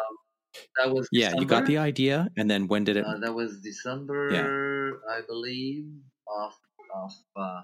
[0.76, 1.32] that was yeah.
[1.36, 3.04] You got the idea, and then when did it?
[3.04, 5.16] Uh, that was December, yeah.
[5.16, 5.86] I believe,
[6.28, 6.52] of
[6.94, 7.62] of uh,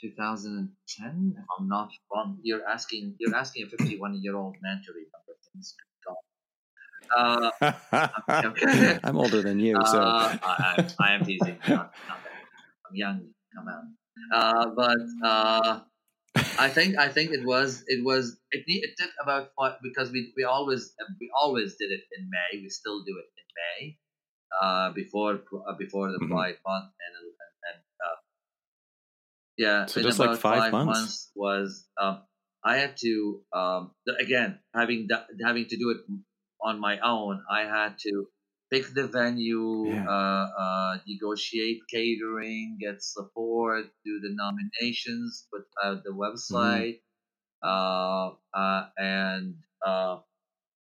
[0.00, 2.38] 2010, if I'm not wrong.
[2.42, 5.74] You're asking you're asking a 51 year old man to remember things.
[7.16, 7.50] Uh,
[9.04, 11.56] I'm older than you, so uh, I, I, am teasing.
[11.68, 12.18] Not, not
[12.88, 13.20] I'm young.
[13.54, 13.94] Come on.
[14.32, 15.80] Uh, but uh,
[16.58, 20.32] I think I think it was it was it, it took about five, because we
[20.36, 22.60] we always we always did it in May.
[22.60, 23.98] We still do it in May.
[24.62, 26.32] Uh, before uh, before the mm-hmm.
[26.32, 27.32] Pride Month and
[27.74, 28.16] and, uh,
[29.58, 30.98] yeah, so just like five, five months.
[30.98, 31.30] months.
[31.34, 32.22] was um,
[32.64, 35.08] I had to um, again having
[35.44, 35.98] having to do it
[36.62, 37.42] on my own.
[37.50, 38.26] I had to
[38.72, 40.08] pick the venue, yeah.
[40.08, 47.00] uh, uh, negotiate catering, get support, do the nominations, put out the website,
[47.64, 48.30] mm-hmm.
[48.54, 50.18] uh, and uh,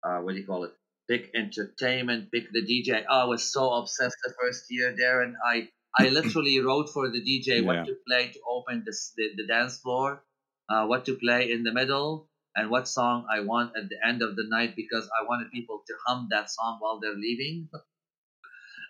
[0.04, 0.72] uh, what do you call it?
[1.08, 3.04] Pick entertainment, pick the DJ.
[3.08, 5.34] Oh, I was so obsessed the first year, Darren.
[5.46, 7.62] I I literally wrote for the DJ yeah.
[7.62, 10.24] what to play to open this, the, the dance floor,
[10.70, 14.22] uh, what to play in the middle, and what song I want at the end
[14.22, 17.70] of the night because I wanted people to hum that song while they're leaving.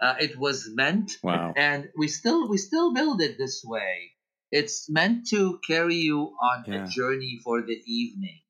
[0.02, 1.54] Uh, it was meant, wow.
[1.56, 4.12] and we still we still build it this way.
[4.52, 6.84] It's meant to carry you on yeah.
[6.84, 8.42] a journey for the evening.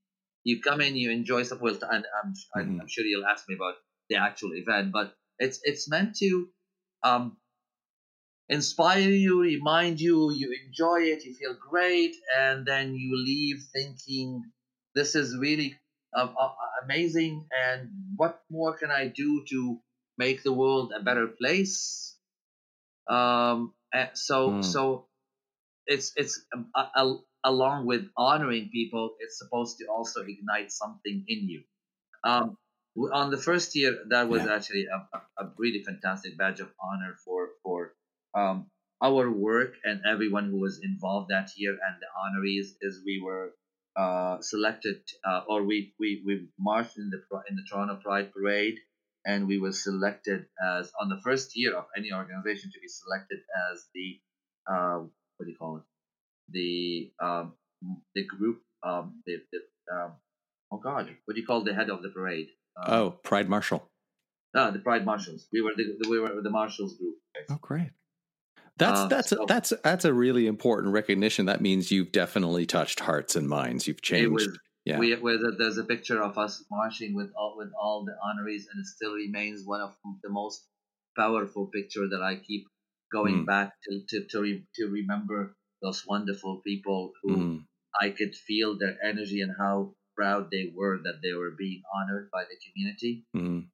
[0.43, 1.61] You come in, you enjoy stuff.
[1.61, 2.81] Well, and I'm, mm-hmm.
[2.81, 3.75] I'm sure you'll ask me about
[4.09, 6.47] the actual event, but it's it's meant to
[7.03, 7.37] um,
[8.49, 14.43] inspire you, remind you, you enjoy it, you feel great, and then you leave thinking,
[14.95, 15.77] this is really
[16.15, 16.29] uh,
[16.83, 19.79] amazing, and what more can I do to
[20.17, 22.15] make the world a better place?
[23.07, 23.73] Um,
[24.13, 24.65] so, mm.
[24.65, 25.05] so
[25.85, 31.23] it's it's um, a, a, along with honoring people, it's supposed to also ignite something
[31.27, 31.63] in you.
[32.23, 32.57] Um,
[33.13, 34.55] on the first year, that was yeah.
[34.55, 37.93] actually a, a, really fantastic badge of honor for for
[38.33, 38.67] um,
[39.03, 43.53] our work and everyone who was involved that year and the honorees is we were
[43.95, 48.77] uh, selected uh, or we, we we marched in the in the Toronto Pride Parade
[49.25, 53.39] and we were selected as on the first year of any organization to be selected
[53.71, 54.19] as the
[54.71, 54.99] uh,
[55.37, 55.83] what do you call it?
[56.49, 57.53] The um,
[58.13, 59.59] the group um, the, the
[59.95, 60.11] um,
[60.71, 62.47] oh god what do you call the head of the parade?
[62.77, 63.89] Um, oh Pride Marshal
[64.55, 65.47] ah the Pride Marshals.
[65.51, 67.15] We were the, we were the Marshals group
[67.49, 67.91] oh great
[68.77, 71.45] that's uh, that's so, that's that's a really important recognition.
[71.45, 73.87] That means you've definitely touched hearts and minds.
[73.87, 74.31] You've changed.
[74.31, 74.99] Was, yeah.
[74.99, 78.79] We, where there's a picture of us marching with all with all the honorees, and
[78.79, 80.63] it still remains one of the most
[81.17, 82.67] powerful picture that I keep
[83.11, 83.45] going mm.
[83.45, 87.63] back to to to, re, to remember those wonderful people who mm.
[87.99, 92.29] I could feel their energy and how proud they were that they were being honored
[92.31, 93.25] by the community.
[93.35, 93.67] Mm.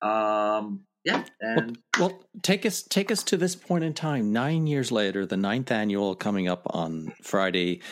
[0.00, 4.32] Um, yeah, and well, well, take us take us to this point in time.
[4.32, 7.82] Nine years later, the ninth annual coming up on Friday,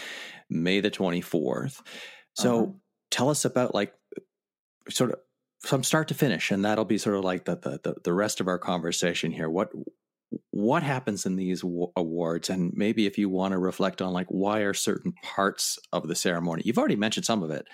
[0.51, 1.83] May the twenty fourth.
[2.35, 2.73] So, uh-huh.
[3.11, 3.95] tell us about like
[4.89, 5.19] sort of
[5.61, 8.49] from start to finish, and that'll be sort of like the the the rest of
[8.49, 9.49] our conversation here.
[9.49, 9.71] What
[10.51, 11.63] what happens in these
[11.97, 16.09] awards and maybe if you want to reflect on like why are certain parts of
[16.09, 17.67] the ceremony you've already mentioned some of it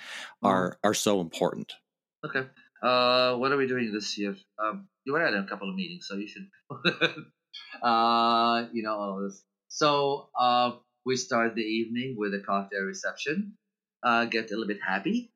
[0.43, 0.49] uh-huh.
[0.49, 1.73] are are so important
[2.25, 2.47] okay
[2.83, 4.37] uh, what are we doing this year?
[4.63, 6.47] Um, you were at a couple of meetings, so you should,
[7.83, 9.43] uh, you know, all this.
[9.69, 10.73] So uh,
[11.07, 13.55] we start the evening with a cocktail reception,
[14.03, 15.33] uh, get a little bit happy,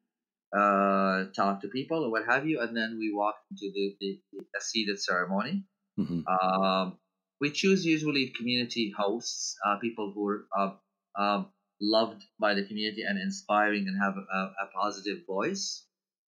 [0.57, 4.21] uh, talk to people or what have you, and then we walk into the, the,
[4.33, 5.65] the seated ceremony.
[5.99, 6.27] Mm-hmm.
[6.27, 6.99] Um,
[7.41, 10.79] we choose usually community hosts, uh, people who are
[11.19, 11.47] uh, um,
[11.81, 15.86] loved by the community and inspiring and have a, a positive voice.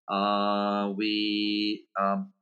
[0.09, 2.33] Uh, we um,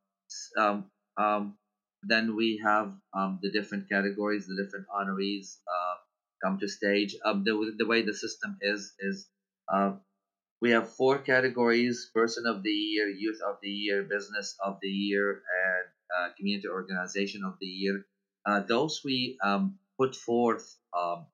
[0.56, 1.56] um, um,
[2.02, 5.96] then we have um, the different categories, the different honorees uh,
[6.44, 7.16] come to stage.
[7.24, 9.28] Um, the, the way the system is is
[9.72, 9.94] uh,
[10.60, 14.88] we have four categories: person of the year, youth of the year, business of the
[14.88, 18.04] year, and uh, community organization of the year.
[18.46, 21.26] Uh, those we um, put forth um,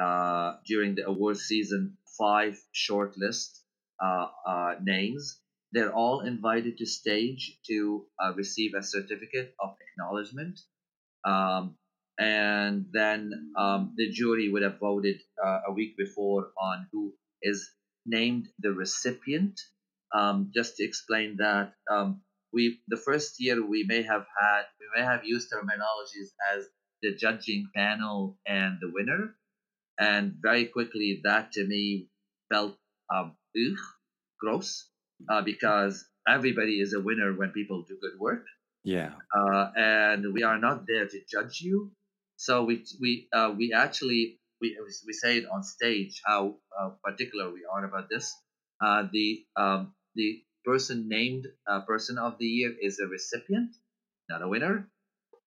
[0.00, 3.64] uh, during the award season five short list
[4.00, 5.40] uh, names
[5.72, 10.58] they're all invited to stage to uh, receive a certificate of acknowledgement.
[11.24, 11.76] Um,
[12.18, 17.70] and then um, the jury would have voted uh, a week before on who is
[18.04, 19.58] named the recipient.
[20.12, 24.86] Um, just to explain that, um, we the first year we may have had we
[24.96, 26.66] may have used terminologies as
[27.00, 29.36] the judging panel and the winner,
[29.98, 32.08] and very quickly that to me
[32.52, 32.76] felt
[33.14, 33.78] um, ugh,
[34.40, 34.89] gross
[35.28, 38.44] uh, because everybody is a winner when people do good work.
[38.84, 39.12] Yeah.
[39.34, 41.92] Uh, and we are not there to judge you.
[42.36, 47.50] So we we uh, we actually we we say it on stage how uh, particular
[47.52, 48.34] we are about this.
[48.80, 53.74] Uh, the um, the person named uh, person of the year is a recipient,
[54.30, 54.88] not a winner,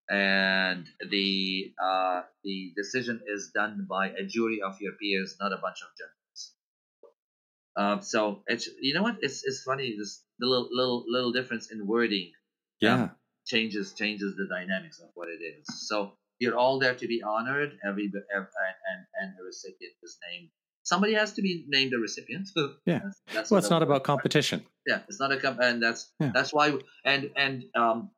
[0.10, 5.58] and the uh, the decision is done by a jury of your peers, not a
[5.58, 6.23] bunch of judges.
[7.76, 11.72] Um, so it's you know what it's it's funny this the little little little difference
[11.72, 12.32] in wording.
[12.80, 12.94] Yeah.
[12.96, 13.12] Um,
[13.46, 15.66] changes changes the dynamics of what it is.
[15.88, 17.78] So you're all there to be honored.
[17.86, 18.48] Every, every
[18.92, 20.50] and and the recipient is named.
[20.84, 22.50] Somebody has to be named a recipient.
[22.86, 23.00] yeah.
[23.04, 24.66] That's, that's well, it's not about competition.
[24.86, 26.32] Yeah, it's not a comp, and that's yeah.
[26.34, 26.78] that's why.
[27.06, 28.12] And and um,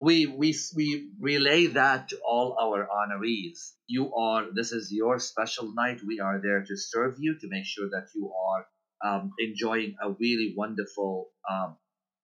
[0.00, 3.72] we we we relay that to all our honorees.
[3.86, 6.00] You are this is your special night.
[6.06, 8.66] We are there to serve you to make sure that you are
[9.04, 11.76] um, enjoying a really wonderful um,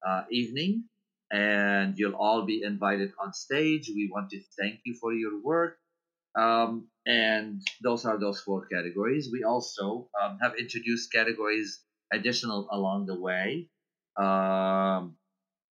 [0.07, 0.85] uh, evening,
[1.31, 3.91] and you'll all be invited on stage.
[3.95, 5.77] We want to thank you for your work.
[6.39, 9.29] Um, and those are those four categories.
[9.33, 11.81] We also um, have introduced categories
[12.13, 13.69] additional along the way.
[14.19, 15.17] Um,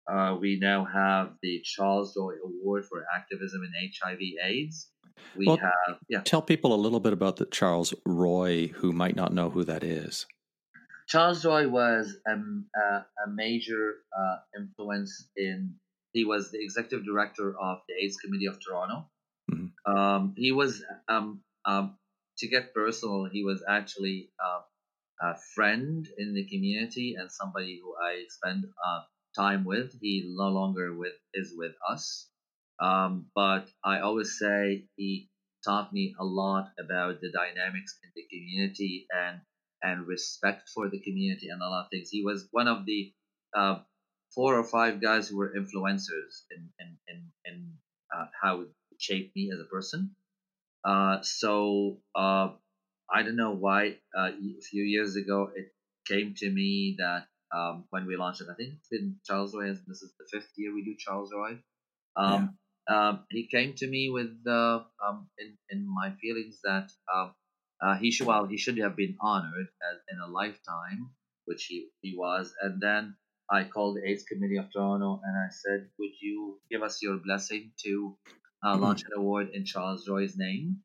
[0.08, 4.90] uh, we now have the Charles Roy Award for Activism in HIV/AIDS.
[5.36, 6.22] We well, have yeah.
[6.22, 9.84] Tell people a little bit about the Charles Roy who might not know who that
[9.84, 10.26] is.
[11.08, 15.76] Charles Roy was a, a, a major uh, influence in.
[16.14, 19.10] He was the executive director of the AIDS Committee of Toronto.
[19.52, 19.92] Mm-hmm.
[19.92, 21.98] Um, he was, um, um,
[22.40, 24.62] to get personal, he was actually uh,
[25.22, 29.02] a friend in the community and somebody who I spent uh,
[29.36, 29.96] time with.
[30.02, 32.28] He no longer with is with us.
[32.80, 35.30] Um, but I always say he
[35.64, 39.42] taught me a lot about the dynamics in the community and
[39.84, 42.10] and respect for the community and a lot of things.
[42.10, 43.14] He was one of the
[43.56, 43.80] uh,
[44.34, 47.74] four or five guys who were influencers in in in, in
[48.16, 50.16] uh, how it shaped me as a person.
[50.84, 52.50] Uh, so uh,
[53.10, 53.98] I don't know why.
[54.18, 55.74] Uh, a few years ago, it
[56.08, 59.74] came to me that um, when we launched it, I think it's been Charles Roy.
[59.88, 61.58] This is the fifth year we do Charles Roy.
[62.16, 62.58] Um,
[62.90, 63.10] yeah.
[63.10, 67.34] um, he came to me with uh, um, in in my feelings that um,
[67.82, 71.12] uh, he should well he should have been honored as, in a lifetime,
[71.46, 73.16] which he he was, and then
[73.52, 77.18] I called the AIDS Committee of Toronto and I said, Would you give us your
[77.18, 78.18] blessing to
[78.64, 78.84] uh, mm-hmm.
[78.84, 80.78] launch an award in Charles Roy's name?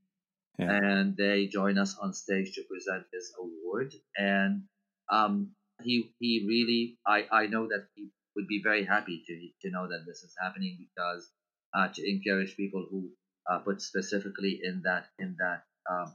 [0.59, 0.73] Yeah.
[0.73, 3.95] And they join us on stage to present his award.
[4.19, 4.62] And
[5.09, 5.53] um,
[5.83, 9.89] he he really, I, I know that he would be very happy to, to know
[9.89, 11.29] that this is happening because
[11.74, 13.11] uh, to encourage people who
[13.51, 16.14] uh, put specifically in that in that um,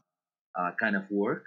[0.55, 1.45] uh, kind of work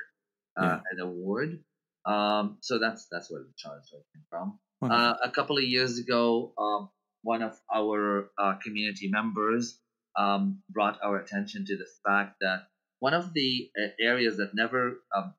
[0.57, 0.81] uh, yeah.
[0.93, 1.61] an award.
[2.07, 4.59] Um, so that's that's where the Charles Roy came from.
[4.83, 6.91] Uh, a couple of years ago, um,
[7.23, 9.79] one of our uh, community members
[10.15, 12.67] um, brought our attention to the fact that
[12.99, 15.35] one of the uh, areas that never um,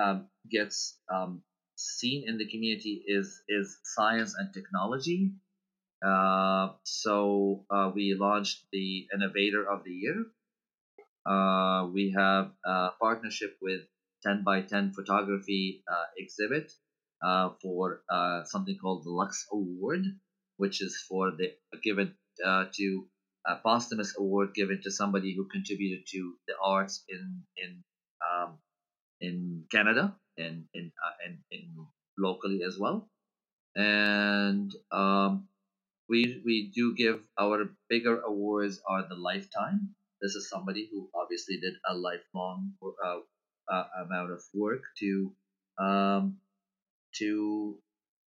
[0.00, 1.42] um gets um,
[1.82, 5.32] seen in the community is is science and technology.
[6.04, 10.26] Uh, so uh, we launched the Innovator of the Year.
[11.24, 13.82] Uh, we have a partnership with
[14.24, 15.84] 10 by 10 photography
[16.18, 16.72] exhibit
[17.22, 20.04] uh, for uh, something called the Lux Award,
[20.56, 21.52] which is for the
[21.82, 22.14] given
[22.44, 23.06] uh, to
[23.46, 27.84] a posthumous award given to somebody who contributed to the arts in in
[28.22, 28.58] um,
[29.20, 30.92] in Canada and in,
[31.24, 31.86] and in
[32.18, 33.08] locally as well.
[33.74, 35.48] And um,
[36.08, 39.94] we we do give our bigger awards are the lifetime.
[40.20, 43.20] This is somebody who obviously did a lifelong uh,
[43.68, 45.32] uh, amount of work to
[45.78, 46.36] um,
[47.16, 47.78] to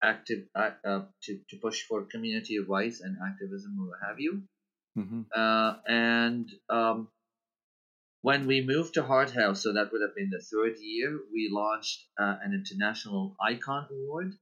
[0.02, 4.42] active uh, uh, to, to push for community rights and activism or what have you.
[4.98, 5.22] Mm-hmm.
[5.34, 7.08] Uh, and um,
[8.26, 11.48] when we moved to Hart House, so that would have been the third year, we
[11.48, 14.34] launched uh, an international icon award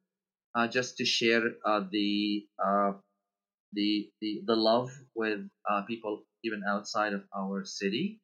[0.54, 2.46] uh, just to share uh, the,
[3.74, 5.40] the the the love with
[5.86, 8.22] people even outside of our city,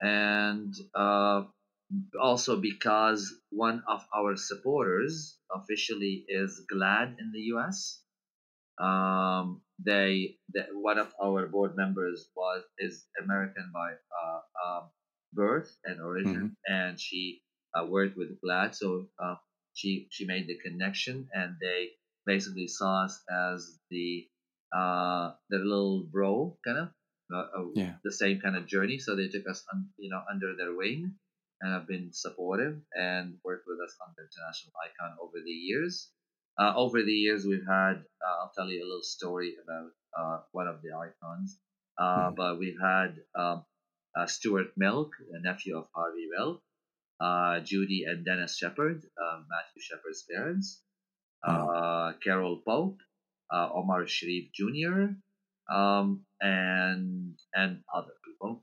[0.00, 0.72] and
[2.20, 8.01] also because one of our supporters officially is GLAAD in the US.
[8.82, 14.80] Um, they, they, one of our board members was is American by uh, uh,
[15.32, 16.72] birth and origin, mm-hmm.
[16.72, 17.42] and she
[17.74, 19.36] uh, worked with GLAAD, so uh,
[19.74, 21.90] she she made the connection, and they
[22.26, 24.26] basically saw us as the
[24.76, 26.88] uh, the little bro kind of
[27.32, 27.94] uh, yeah.
[28.04, 28.98] the same kind of journey.
[28.98, 31.14] So they took us, un, you know, under their wing,
[31.60, 36.10] and have been supportive and worked with us on the international icon over the years.
[36.58, 40.40] Uh, over the years, we've had, uh, I'll tell you a little story about uh,
[40.52, 41.58] one of the icons,
[41.98, 42.34] mm-hmm.
[42.34, 43.64] but we've had um,
[44.16, 46.60] uh, Stuart Milk, a nephew of Harvey Milk,
[47.20, 49.02] uh, Judy and Dennis Shepard,
[49.50, 50.82] Matthew Shepard's parents,
[51.44, 52.18] mm-hmm.
[52.22, 52.98] Carole Pope,
[53.50, 55.14] Omar Sharif Jr.,
[55.72, 58.62] um, and and other people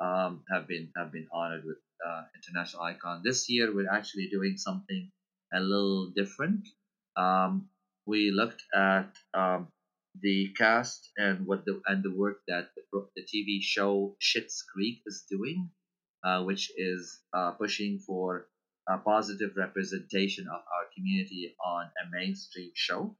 [0.00, 3.22] um, have been have been honored with uh, international icon.
[3.24, 5.10] This year, we're actually doing something
[5.52, 6.68] a little different.
[7.16, 7.68] Um,
[8.06, 9.68] we looked at um,
[10.20, 15.24] the cast and what the and the work that the, TV show Schitt's Creek is
[15.28, 15.70] doing,
[16.24, 18.46] uh, which is uh, pushing for
[18.88, 23.16] a positive representation of our community on a mainstream show,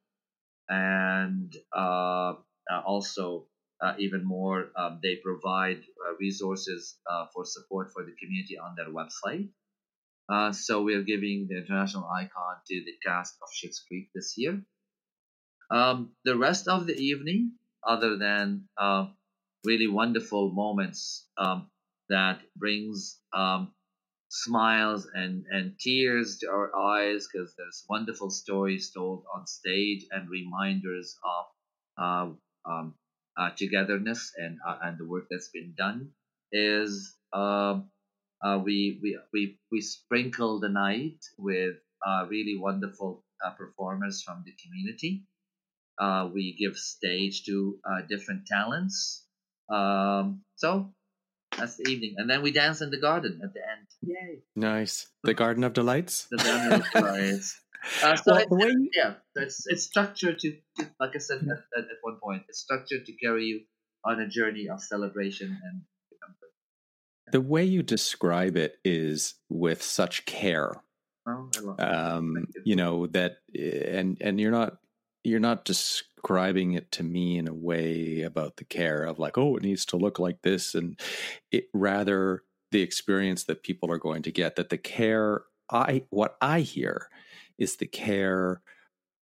[0.69, 2.35] and uh,
[2.71, 3.47] uh also
[3.81, 6.99] uh, even more, um, they provide uh, resources
[7.33, 9.49] for support for the community on their website.
[10.29, 14.35] Uh, so we are giving the international icon to the cast of Schitt's Creek this
[14.37, 14.63] year.
[15.71, 17.53] Um, the rest of the evening,
[17.87, 19.07] other than uh,
[19.65, 21.69] really wonderful moments um,
[22.09, 23.73] that brings um,
[24.29, 30.29] smiles and, and tears to our eyes because there's wonderful stories told on stage and
[30.29, 31.47] reminders of
[31.99, 32.95] uh, um,
[33.57, 36.11] togetherness and uh, and the work that's been done
[36.53, 37.91] is um,
[38.43, 41.77] uh, we, we we we sprinkle the night with
[42.07, 45.25] uh, really wonderful uh, performers from the community.
[45.99, 47.79] Uh, we give stage to
[48.09, 49.25] different talents.
[49.71, 50.93] Um, so
[51.57, 53.87] that's the evening, and then we dance in the garden at the end.
[54.03, 54.43] Yay!
[54.57, 56.27] Nice, the Garden of Delights.
[56.31, 57.61] The Garden of Delights.
[58.03, 58.73] Uh, so well, way...
[58.97, 62.61] yeah, it's it's structured to, to like I said at, at, at, one point, it's
[62.61, 63.61] structured to carry you
[64.05, 65.94] on a journey of celebration and comfort.
[67.33, 70.73] The way you describe it is with such care.
[71.27, 71.49] Oh,
[71.79, 72.63] um, you.
[72.65, 74.77] you know that, and and you're not
[75.23, 79.57] you're not describing it to me in a way about the care of like, oh,
[79.57, 81.01] it needs to look like this, and
[81.51, 84.57] it rather the experience that people are going to get.
[84.57, 87.09] That the care I what I hear
[87.59, 88.61] is the care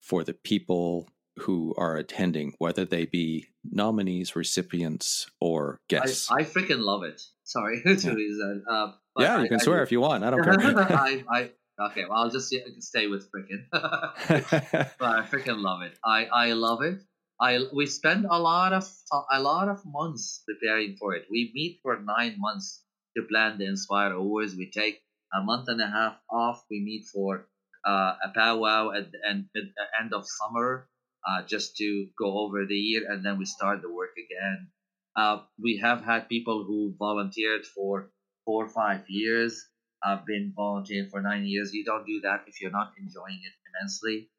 [0.01, 6.31] for the people who are attending, whether they be nominees, recipients, or guests.
[6.31, 7.23] I, I freaking love it.
[7.53, 8.63] Sorry to that.
[8.69, 10.25] Uh, yeah, you can I, swear I, if you want.
[10.25, 10.55] I don't care.
[10.79, 11.51] I, I,
[11.89, 13.65] okay, well, I'll just stay with freaking.
[13.71, 15.93] but I freaking love it.
[16.05, 17.01] I, I love it.
[17.41, 18.89] I we spend a lot of
[19.33, 21.27] a lot of months preparing for it.
[21.31, 22.85] We meet for nine months
[23.17, 24.55] to plan the Inspire Awards.
[24.55, 25.01] We take
[25.35, 26.65] a month and a half off.
[26.71, 27.49] We meet for
[27.85, 30.89] uh, a powwow at the end, at the end of summer
[31.27, 34.69] uh, just to go over the year, and then we start the work again.
[35.17, 38.11] Uh, we have had people who volunteered for
[38.45, 39.69] four or five years.
[40.03, 41.73] I've been volunteering for nine years.
[41.73, 44.31] You don't do that if you're not enjoying it immensely.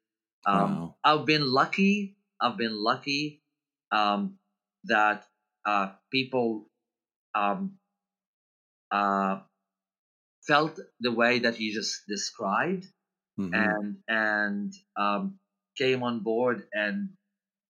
[0.46, 0.94] Um, wow.
[1.04, 2.16] I've been lucky.
[2.40, 3.42] I've been lucky
[3.92, 4.38] um,
[4.84, 5.24] that
[5.64, 6.66] uh, people
[7.34, 7.78] um,
[8.90, 9.40] uh,
[10.46, 12.86] felt the way that you just described,
[13.38, 13.54] mm-hmm.
[13.54, 15.38] and and um,
[15.78, 17.10] came on board and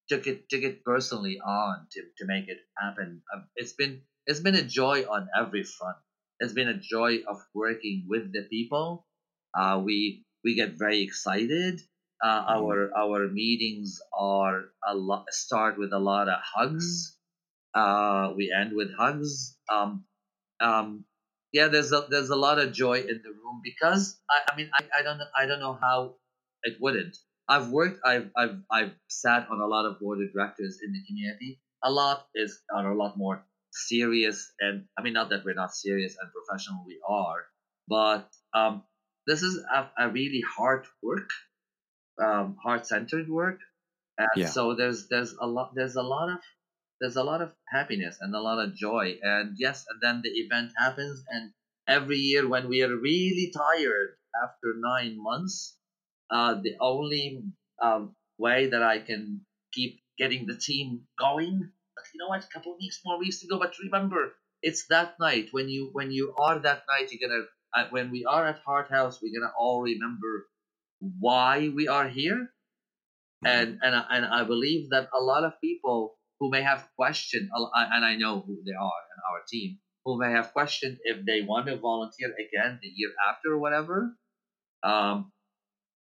[0.09, 3.23] took it took it personally on to, to make it happen.
[3.33, 5.97] Um, it's been it's been a joy on every front.
[6.41, 9.07] It's been a joy of working with the people.
[9.57, 11.81] Uh, we we get very excited.
[12.23, 12.65] Uh, mm-hmm.
[12.65, 17.17] our our meetings are a lot start with a lot of hugs.
[17.75, 19.57] Uh, we end with hugs.
[19.69, 20.05] Um,
[20.61, 21.05] um,
[21.53, 24.71] yeah, there's a there's a lot of joy in the room because I, I mean
[24.75, 26.17] I, I don't I don't know how
[26.63, 27.17] it wouldn't.
[27.49, 31.01] I've worked, I've, I've, I've sat on a lot of board of directors in the
[31.07, 31.61] community.
[31.83, 35.75] A lot is are a lot more serious, and I mean, not that we're not
[35.75, 37.45] serious and professional, we are,
[37.89, 38.83] but um,
[39.27, 41.29] this is a, a really hard work,
[42.23, 43.61] um, heart centered work,
[44.17, 44.47] and yeah.
[44.47, 46.39] so there's there's a lot there's a lot of
[47.01, 50.31] there's a lot of happiness and a lot of joy, and yes, and then the
[50.31, 51.53] event happens, and
[51.87, 55.77] every year when we are really tired after nine months
[56.35, 57.45] uh, the only
[57.81, 59.41] um, way that I can
[59.73, 61.71] keep getting the team going.
[61.95, 62.43] But you know what?
[62.43, 63.59] A couple of weeks, more weeks to go.
[63.59, 67.11] But remember, it's that night when you when you are that night.
[67.13, 70.49] You're gonna uh, when we are at Hart House, we're gonna all remember
[71.21, 72.51] why we are here.
[73.45, 73.47] Mm-hmm.
[73.47, 78.05] And and and I believe that a lot of people who may have questioned, and
[78.05, 81.67] I know who they are in our team, who may have questioned if they want
[81.69, 84.17] to volunteer again the year after or whatever.
[84.83, 85.31] Um,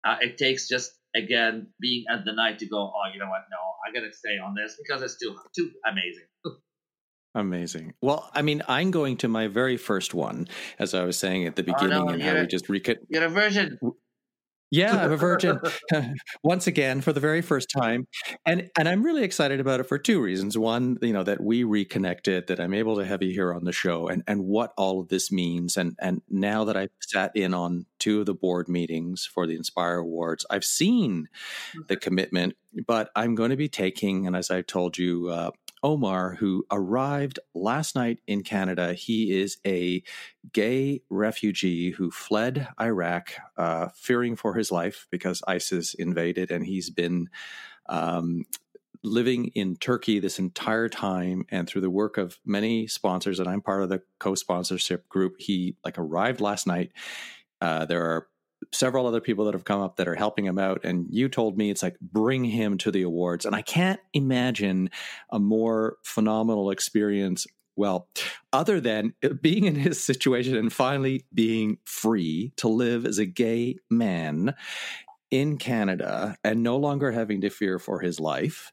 [0.05, 2.78] uh, it takes just again being at the night to go.
[2.78, 3.42] Oh, you know what?
[3.50, 6.26] No, I gotta stay on this because it's too too amazing.
[7.36, 7.94] Amazing.
[8.00, 10.46] Well, I mean, I'm going to my very first one,
[10.78, 12.98] as I was saying at the beginning, oh, no, and how we just recut.
[13.09, 13.78] You're a virgin.
[14.71, 15.61] Yeah, I'm a virgin.
[16.43, 18.07] Once again for the very first time,
[18.45, 20.59] and and I'm really excited about it for two reasons.
[20.59, 23.73] One, you know, that we reconnected, that I'm able to have you here on the
[23.73, 27.55] show, and and what all of this means, and and now that I've sat in
[27.55, 31.29] on two of the board meetings for the Inspire Awards, I've seen
[31.89, 32.57] the commitment,
[32.87, 35.51] but I'm going to be taking, and as I told you, uh,
[35.85, 38.95] Omar, who arrived last night in Canada.
[38.95, 40.03] He is a
[40.53, 46.89] gay refugee who fled Iraq, uh, fearing for his life because ISIS invaded, and he's
[46.89, 47.28] been
[47.87, 48.45] um,
[49.03, 51.45] living in Turkey this entire time.
[51.51, 55.76] And through the work of many sponsors, and I'm part of the co-sponsorship group, he
[55.85, 56.93] like arrived last night.
[57.61, 58.26] Uh, there are
[58.72, 60.84] several other people that have come up that are helping him out.
[60.84, 63.44] And you told me it's like bring him to the awards.
[63.44, 64.90] And I can't imagine
[65.30, 67.46] a more phenomenal experience.
[67.76, 68.09] Well,
[68.52, 73.76] other than being in his situation and finally being free to live as a gay
[73.90, 74.55] man
[75.30, 78.72] in Canada and no longer having to fear for his life,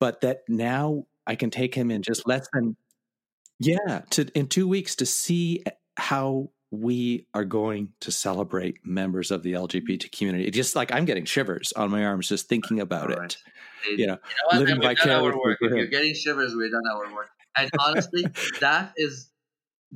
[0.00, 2.76] but that now I can take him in just less than
[3.60, 5.62] yeah, to in 2 weeks to see
[5.96, 10.46] how we are going to celebrate members of the LGBT community.
[10.46, 13.24] It just like I'm getting shivers on my arms just thinking about right.
[13.24, 13.36] it.
[13.98, 14.18] You know,
[14.52, 15.56] you know living vicariously.
[15.62, 16.54] You're getting shivers.
[16.54, 18.24] We've done our work, and honestly,
[18.60, 19.30] that is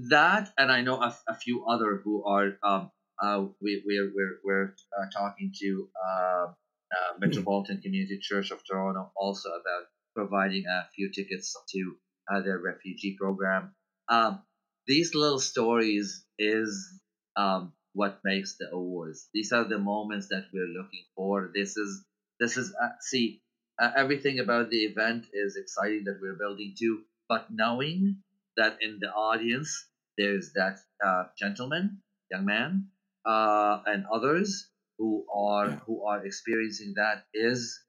[0.08, 0.52] that.
[0.58, 2.58] And I know a, a few other who are.
[2.62, 2.90] Um,
[3.22, 9.12] uh, we we're we're we're uh, talking to uh, uh, Metropolitan Community Church of Toronto
[9.16, 9.84] also about
[10.16, 11.96] providing a few tickets to
[12.32, 13.74] uh, their refugee program.
[14.08, 14.42] Um,
[14.86, 17.00] these little stories is
[17.36, 19.28] um, what makes the awards.
[19.32, 21.50] These are the moments that we're looking for.
[21.54, 22.04] This is
[22.40, 23.40] this is uh, see
[23.80, 28.18] uh, everything about the event is exciting that we're building to, but knowing
[28.56, 29.86] that in the audience
[30.18, 32.88] there's that uh, gentleman, young man,
[33.24, 34.68] uh, and others
[34.98, 37.80] who are who are experiencing that is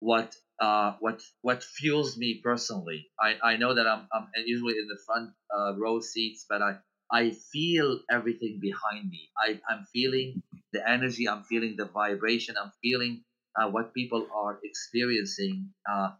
[0.00, 3.10] what uh, what what fuels me personally.
[3.20, 6.76] I, I know that I'm, I'm usually in the front uh, row seats, but I
[7.10, 9.30] I feel everything behind me.
[9.38, 10.42] I I'm feeling
[10.72, 11.28] the energy.
[11.28, 12.56] I'm feeling the vibration.
[12.60, 13.24] I'm feeling
[13.60, 15.70] uh, what people are experiencing.
[15.90, 16.10] Uh,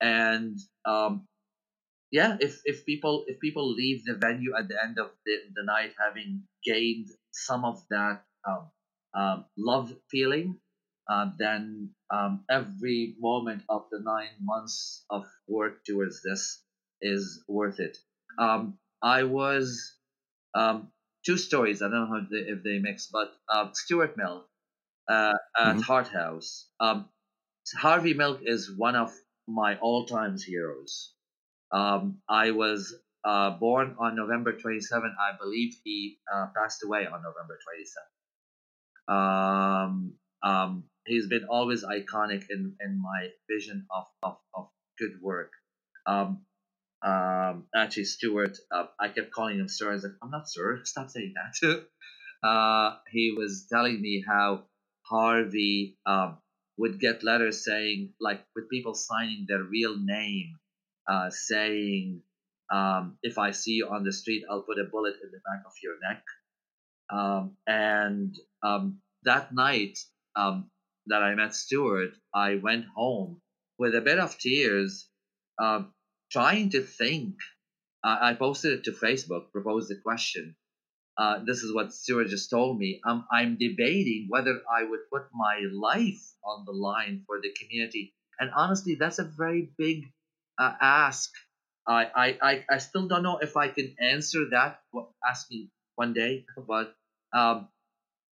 [0.00, 1.26] and um,
[2.10, 5.64] yeah, if, if people if people leave the venue at the end of the, the
[5.64, 8.70] night having gained some of that um,
[9.14, 10.58] um, love feeling,
[11.08, 16.62] uh, then um, every moment of the nine months of work towards this
[17.00, 17.98] is worth it.
[18.38, 19.94] Um, I was
[20.54, 20.88] um,
[21.24, 21.82] two stories.
[21.82, 24.46] I don't know they, if they mix, but uh, Stuart Milk
[25.08, 25.80] uh, at mm-hmm.
[25.80, 26.68] Hart House.
[26.80, 27.08] Um,
[27.76, 29.12] Harvey Milk is one of
[29.48, 31.12] my all-time heroes.
[31.72, 32.94] Um, I was
[33.24, 35.14] uh, born on November 27.
[35.18, 38.02] I believe he uh, passed away on November 27.
[39.08, 45.52] Um, um, he's been always iconic in, in my vision of, of, of good work.
[46.06, 46.44] Um,
[47.02, 49.90] um, actually, Stuart, uh, I kept calling him sir.
[49.90, 50.80] I was like, I'm not sir.
[50.84, 51.86] Stop saying that.
[52.48, 54.64] uh, he was telling me how
[55.02, 56.38] Harvey um,
[56.78, 60.58] would get letters saying, like, with people signing their real name,
[61.08, 62.22] uh, saying,
[62.70, 65.64] um, if I see you on the street, I'll put a bullet in the back
[65.66, 66.22] of your neck.
[67.10, 69.98] Um, and um, that night
[70.36, 70.70] um,
[71.06, 73.40] that I met Stuart, I went home
[73.78, 75.08] with a bit of tears,
[75.58, 75.84] uh,
[76.30, 77.36] trying to think.
[78.04, 80.56] I posted it to Facebook, proposed the question
[81.16, 83.00] uh, this is what Stuart just told me.
[83.06, 88.14] Um, I'm debating whether I would put my life on the line for the community.
[88.40, 90.04] And honestly, that's a very big
[90.58, 91.30] uh, ask.
[91.86, 94.80] I, I, I, I still don't know if I can answer that.
[95.28, 96.46] Ask me one day.
[96.66, 96.94] But
[97.34, 97.68] um,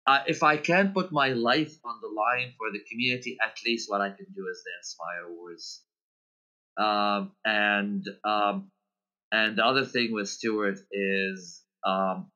[0.07, 3.91] uh, if I can put my life on the line for the community, at least
[3.91, 5.83] what I can do is the Inspire Awards.
[6.77, 8.71] Um, and um,
[9.33, 12.31] and the other thing with Stuart is um,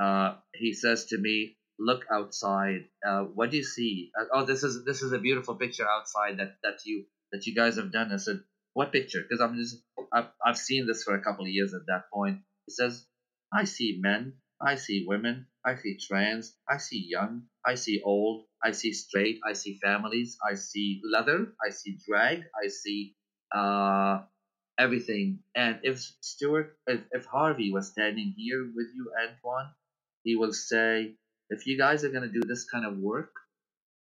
[0.00, 2.86] uh, he says to me, "Look outside.
[3.06, 4.10] Uh, what do you see?
[4.18, 7.54] Uh, oh, this is this is a beautiful picture outside that that you that you
[7.54, 8.40] guys have done." I said,
[8.72, 9.76] "What picture?" Because I'm just
[10.12, 12.40] I've, I've seen this for a couple of years at that point.
[12.66, 13.06] He says,
[13.52, 14.34] "I see men.
[14.60, 15.46] I see women.
[15.64, 16.56] I see trans.
[16.68, 17.44] I see young.
[17.64, 18.44] I see old.
[18.62, 19.40] I see straight.
[19.46, 20.38] I see families.
[20.44, 21.54] I see leather.
[21.64, 22.44] I see drag.
[22.64, 23.14] I see."
[23.54, 24.22] Uh,
[24.78, 25.40] everything.
[25.54, 29.70] And if Stuart, if, if Harvey was standing here with you, Antoine,
[30.22, 31.14] he will say,
[31.50, 33.32] if you guys are going to do this kind of work,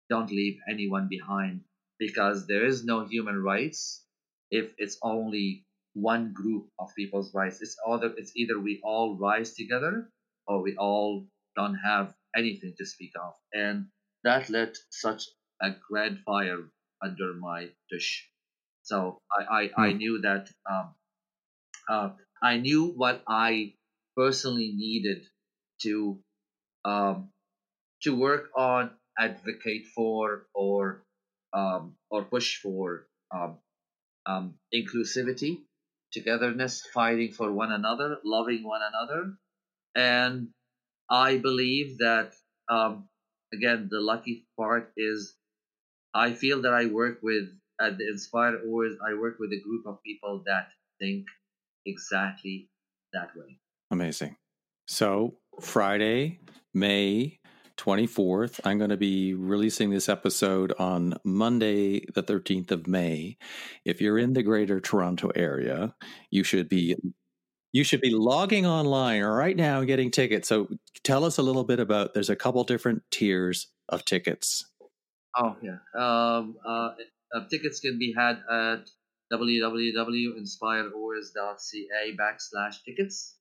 [0.10, 1.62] don't leave anyone behind
[2.00, 4.04] because there is no human rights
[4.52, 7.62] if it's only one group of people's rights.
[7.62, 10.10] It's either it's either we all rise together
[10.48, 11.26] or we all
[11.56, 13.34] don't have anything to speak of.
[13.54, 13.88] And
[14.24, 15.24] that lit such
[15.62, 16.64] a grand fire
[17.02, 18.30] under my dish.
[18.84, 19.98] So I, I, I hmm.
[19.98, 20.96] knew that um,
[21.90, 22.10] uh,
[22.42, 23.74] I knew what I
[24.16, 25.26] personally needed
[25.82, 26.20] to
[26.84, 27.30] um,
[28.04, 31.04] to work on, advocate for, or
[31.54, 33.58] um, or push for um,
[34.26, 35.62] um, inclusivity,
[36.12, 39.34] togetherness, fighting for one another, loving one another,
[39.96, 40.50] and
[41.10, 42.34] I believe that
[42.70, 43.08] um,
[43.54, 45.36] again the lucky part is
[46.14, 49.86] I feel that I work with at the Inspired Awards I work with a group
[49.86, 50.70] of people that
[51.00, 51.26] think
[51.86, 52.70] exactly
[53.14, 53.60] that way.
[53.92, 54.38] Amazing.
[54.88, 56.40] So Friday,
[56.74, 57.40] May
[57.78, 58.60] 24th.
[58.64, 63.38] I'm going to be releasing this episode on Monday, the 13th of May.
[63.84, 65.96] If you're in the greater Toronto area,
[66.32, 66.96] you should be
[67.76, 70.48] you should be logging online right now and getting tickets.
[70.48, 70.70] So
[71.04, 74.64] tell us a little bit about there's a couple different tiers of tickets.
[75.36, 75.80] Oh yeah.
[75.94, 76.92] Um, uh,
[77.36, 78.90] uh, tickets can be had at
[79.30, 83.36] www.inspireawards.ca backslash tickets.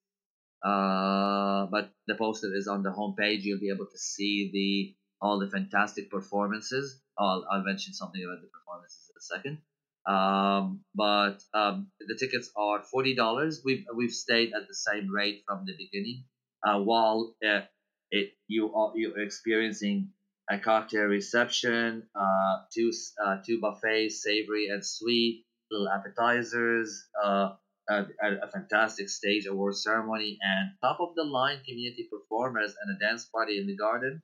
[0.64, 3.42] Uh, but the poster is on the homepage.
[3.42, 7.00] You'll be able to see the all the fantastic performances.
[7.16, 9.58] I'll, I'll mention something about the performances in a second.
[10.06, 13.62] Um, but um, the tickets are forty dollars.
[13.64, 16.24] We've we've stayed at the same rate from the beginning.
[16.66, 17.62] Uh, while uh,
[18.10, 20.10] it you are you're experiencing
[20.50, 22.92] a cocktail reception, uh, two
[23.24, 27.52] uh, two buffets, savory and sweet, little appetizers, uh,
[27.88, 32.98] a, a, fantastic stage award ceremony, and top of the line community performers and a
[32.98, 34.22] dance party in the garden.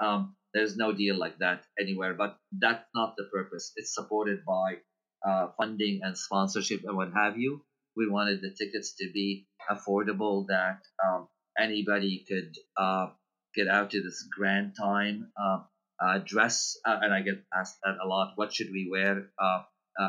[0.00, 3.72] Um, there's no deal like that anywhere, but that's not the purpose.
[3.76, 4.78] It's supported by
[5.26, 7.62] uh, funding and sponsorship and what have you.
[7.96, 13.08] We wanted the tickets to be affordable, that um, anybody could uh,
[13.54, 15.32] get out to this grand time.
[15.40, 15.60] Uh,
[16.00, 18.34] uh, dress, uh, and I get asked that a lot.
[18.36, 19.30] What should we wear?
[19.36, 19.62] Uh,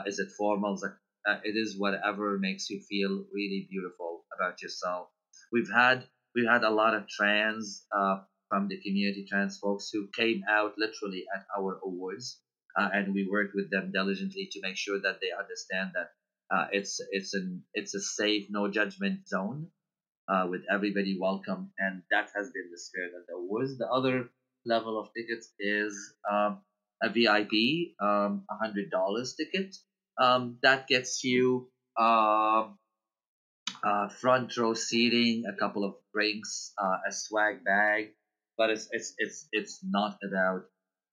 [0.05, 0.77] is it formal?
[1.43, 5.07] It, is whatever makes you feel really beautiful about yourself.
[5.51, 6.05] We've had
[6.35, 7.87] we've had a lot of trans
[8.49, 12.39] from the community, trans folks who came out literally at our awards,
[12.77, 16.11] uh, and we worked with them diligently to make sure that they understand that
[16.55, 19.67] uh, it's it's an it's a safe, no judgment zone
[20.27, 23.77] uh, with everybody welcome, and that has been the spirit of the awards.
[23.77, 24.29] The other
[24.65, 26.61] level of tickets is um,
[27.03, 29.75] a VIP, um, hundred dollars ticket.
[30.19, 32.77] Um, that gets you um,
[33.83, 38.11] uh, front row seating, a couple of drinks, uh, a swag bag,
[38.57, 40.63] but it's it's it's it's not about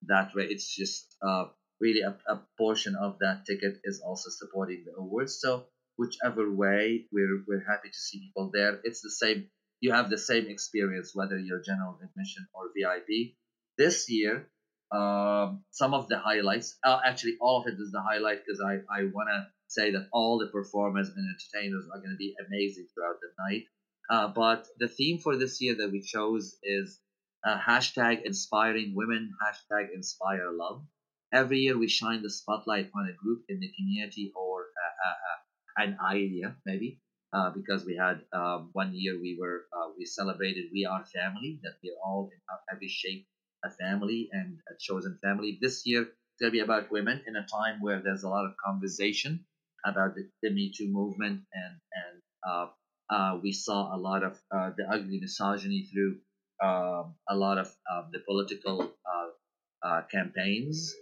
[0.08, 0.44] that way.
[0.44, 1.46] It's just uh,
[1.80, 5.38] really a, a portion of that ticket is also supporting the awards.
[5.40, 8.80] So whichever way, we're we're happy to see people there.
[8.84, 9.48] It's the same.
[9.80, 13.34] You have the same experience whether you're general admission or VIP.
[13.76, 14.48] This year,
[14.90, 18.80] um, some of the highlights, uh, actually all of it is the highlight because I
[18.90, 22.86] I want to say that all the performers and entertainers are going to be amazing
[22.94, 23.64] throughout the night.
[24.08, 27.00] Uh, but the theme for this year that we chose is
[27.46, 30.84] uh, hashtag inspiring women, hashtag inspire love.
[31.32, 35.18] Every year we shine the spotlight on a group in the community or uh, uh,
[35.30, 37.00] uh, an idea, maybe.
[37.32, 39.66] Uh, because we had um, one year we were
[39.98, 42.40] we celebrated we are family that we're all in
[42.72, 43.26] every shape
[43.64, 45.58] a family and a chosen family.
[45.60, 48.56] This year it's gonna be about women in a time where there's a lot of
[48.64, 49.44] conversation
[49.84, 52.66] about the, the Me Too movement, and and uh,
[53.10, 56.18] uh, we saw a lot of uh, the ugly misogyny through
[56.62, 60.94] um, a lot of um, the political uh, uh, campaigns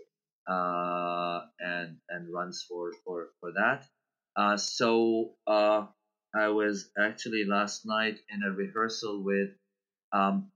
[0.48, 3.86] uh, and and runs for for for that.
[4.58, 9.50] so I was actually last night in a rehearsal with
[10.12, 10.50] um,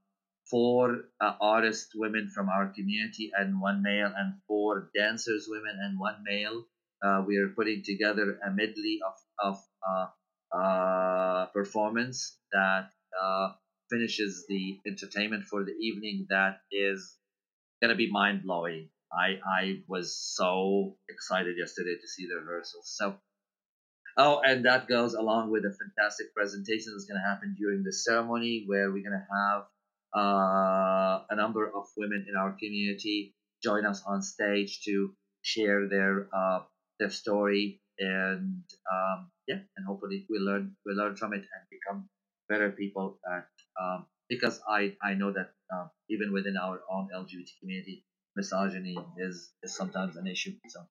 [0.49, 5.99] four uh, artist women from our community and one male and four dancers women and
[5.99, 6.65] one male
[7.03, 12.89] uh, we are putting together a medley of, of uh, uh, performance that
[13.21, 13.49] uh,
[13.89, 17.17] finishes the entertainment for the evening that is
[17.81, 18.89] going to be mind blowing.
[19.11, 22.81] I, I was so excited yesterday to see the rehearsal.
[22.83, 23.15] So,
[24.17, 27.93] oh, and that goes along with a fantastic presentation that's going to happen during the
[27.93, 29.63] ceremony where we're going to have
[30.15, 33.33] uh, a number of women in our community
[33.63, 36.59] join us on stage to share their uh,
[36.99, 42.09] their story, and um, yeah, and hopefully we learn we learn from it and become
[42.49, 43.19] better people.
[43.79, 49.51] Um, because I I know that um, even within our own LGBT community, misogyny is
[49.63, 50.51] is sometimes an issue.
[50.67, 50.81] So,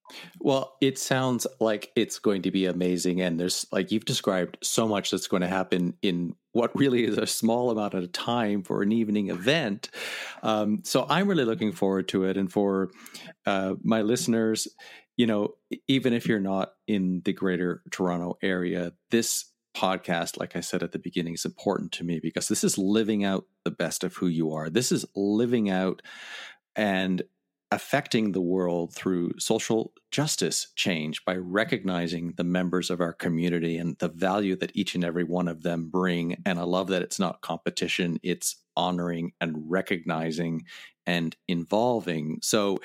[0.41, 4.89] well, it sounds like it's going to be amazing, and there's like you've described so
[4.89, 8.83] much that's going to happen in what really is a small amount of time for
[8.83, 9.91] an evening event.
[10.43, 12.91] Um, so I'm really looking forward to it, and for
[13.47, 14.67] uh, my listeners,
[15.17, 15.55] you know,
[15.87, 19.48] even if you're not in the greater Toronto area, this
[19.79, 23.23] podcast, like I said at the beginning, is important to me because this is living
[23.25, 24.69] out the best of who you are.
[24.69, 26.03] This is living out
[26.75, 27.23] and
[27.71, 33.97] affecting the world through social justice change by recognizing the members of our community and
[33.99, 36.43] the value that each and every one of them bring.
[36.45, 40.65] And I love that it's not competition, it's honoring and recognizing
[41.07, 42.41] and involving.
[42.43, 42.79] So,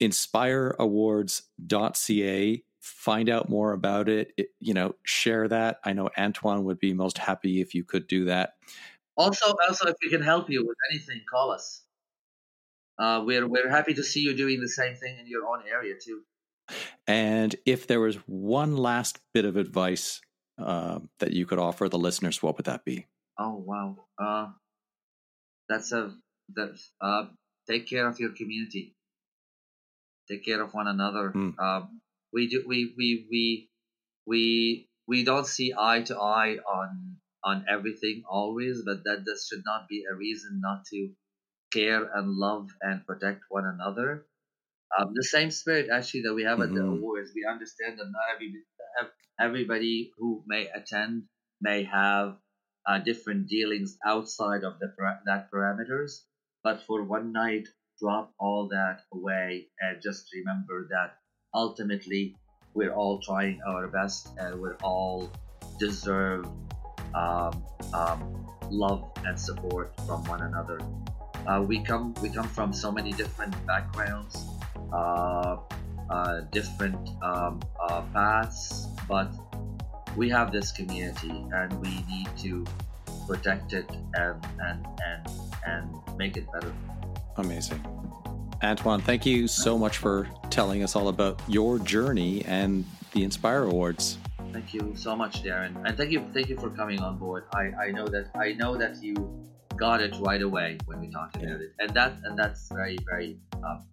[0.00, 4.32] inspireawards.ca find out more about it.
[4.36, 4.48] it.
[4.58, 8.24] you know share that i know antoine would be most happy if you could do
[8.24, 8.54] that
[9.16, 11.82] also also if we can help you with anything call us
[12.98, 15.94] uh, we're we're happy to see you doing the same thing in your own area
[15.94, 16.22] too
[17.06, 20.20] and if there was one last bit of advice
[20.58, 23.06] uh, that you could offer the listeners what would that be
[23.38, 24.48] oh wow uh,
[25.68, 26.12] that's a
[26.54, 27.26] that uh,
[27.68, 28.96] take care of your community
[30.28, 31.32] take care of one another.
[31.34, 31.58] Mm.
[31.58, 32.00] Um,
[32.32, 33.70] we do we we we
[34.26, 39.62] we we don't see eye to eye on on everything always, but that this should
[39.64, 41.10] not be a reason not to
[41.72, 44.26] care and love and protect one another.
[44.96, 46.68] Um, the same spirit actually that we have mm-hmm.
[46.70, 46.98] at the mm-hmm.
[46.98, 47.32] awards.
[47.34, 48.52] We understand that not every
[49.40, 51.24] everybody who may attend
[51.60, 52.36] may have
[52.86, 54.92] uh, different dealings outside of the
[55.26, 56.22] that parameters,
[56.62, 57.66] but for one night
[58.00, 61.21] drop all that away and just remember that
[61.54, 62.36] ultimately
[62.74, 65.30] we're all trying our best and we're all
[65.78, 66.46] deserve
[67.14, 70.80] um, um, love and support from one another.
[71.46, 74.46] Uh, we come we come from so many different backgrounds,
[74.92, 75.56] uh,
[76.08, 79.32] uh, different um, uh, paths, but
[80.16, 82.64] we have this community and we need to
[83.26, 85.28] protect it and and and
[85.66, 86.72] and make it better.
[87.36, 87.82] Amazing.
[88.62, 93.64] Antoine, thank you so much for telling us all about your journey and the Inspire
[93.64, 94.18] Awards.
[94.52, 97.44] Thank you so much, Darren, and thank you, thank you for coming on board.
[97.54, 99.14] I, I know that I know that you
[99.76, 101.54] got it right away when we talked about yeah.
[101.54, 103.86] it, and that and that's very very um,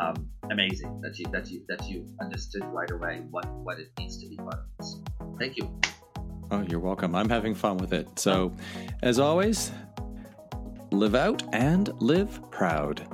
[0.00, 4.22] um, amazing that you that you that you understood right away what what it means
[4.22, 5.00] to be part of this.
[5.38, 5.68] Thank you.
[6.50, 7.14] Oh, you're welcome.
[7.14, 8.18] I'm having fun with it.
[8.18, 8.54] So,
[9.02, 9.72] as always,
[10.92, 13.06] live out and live proud.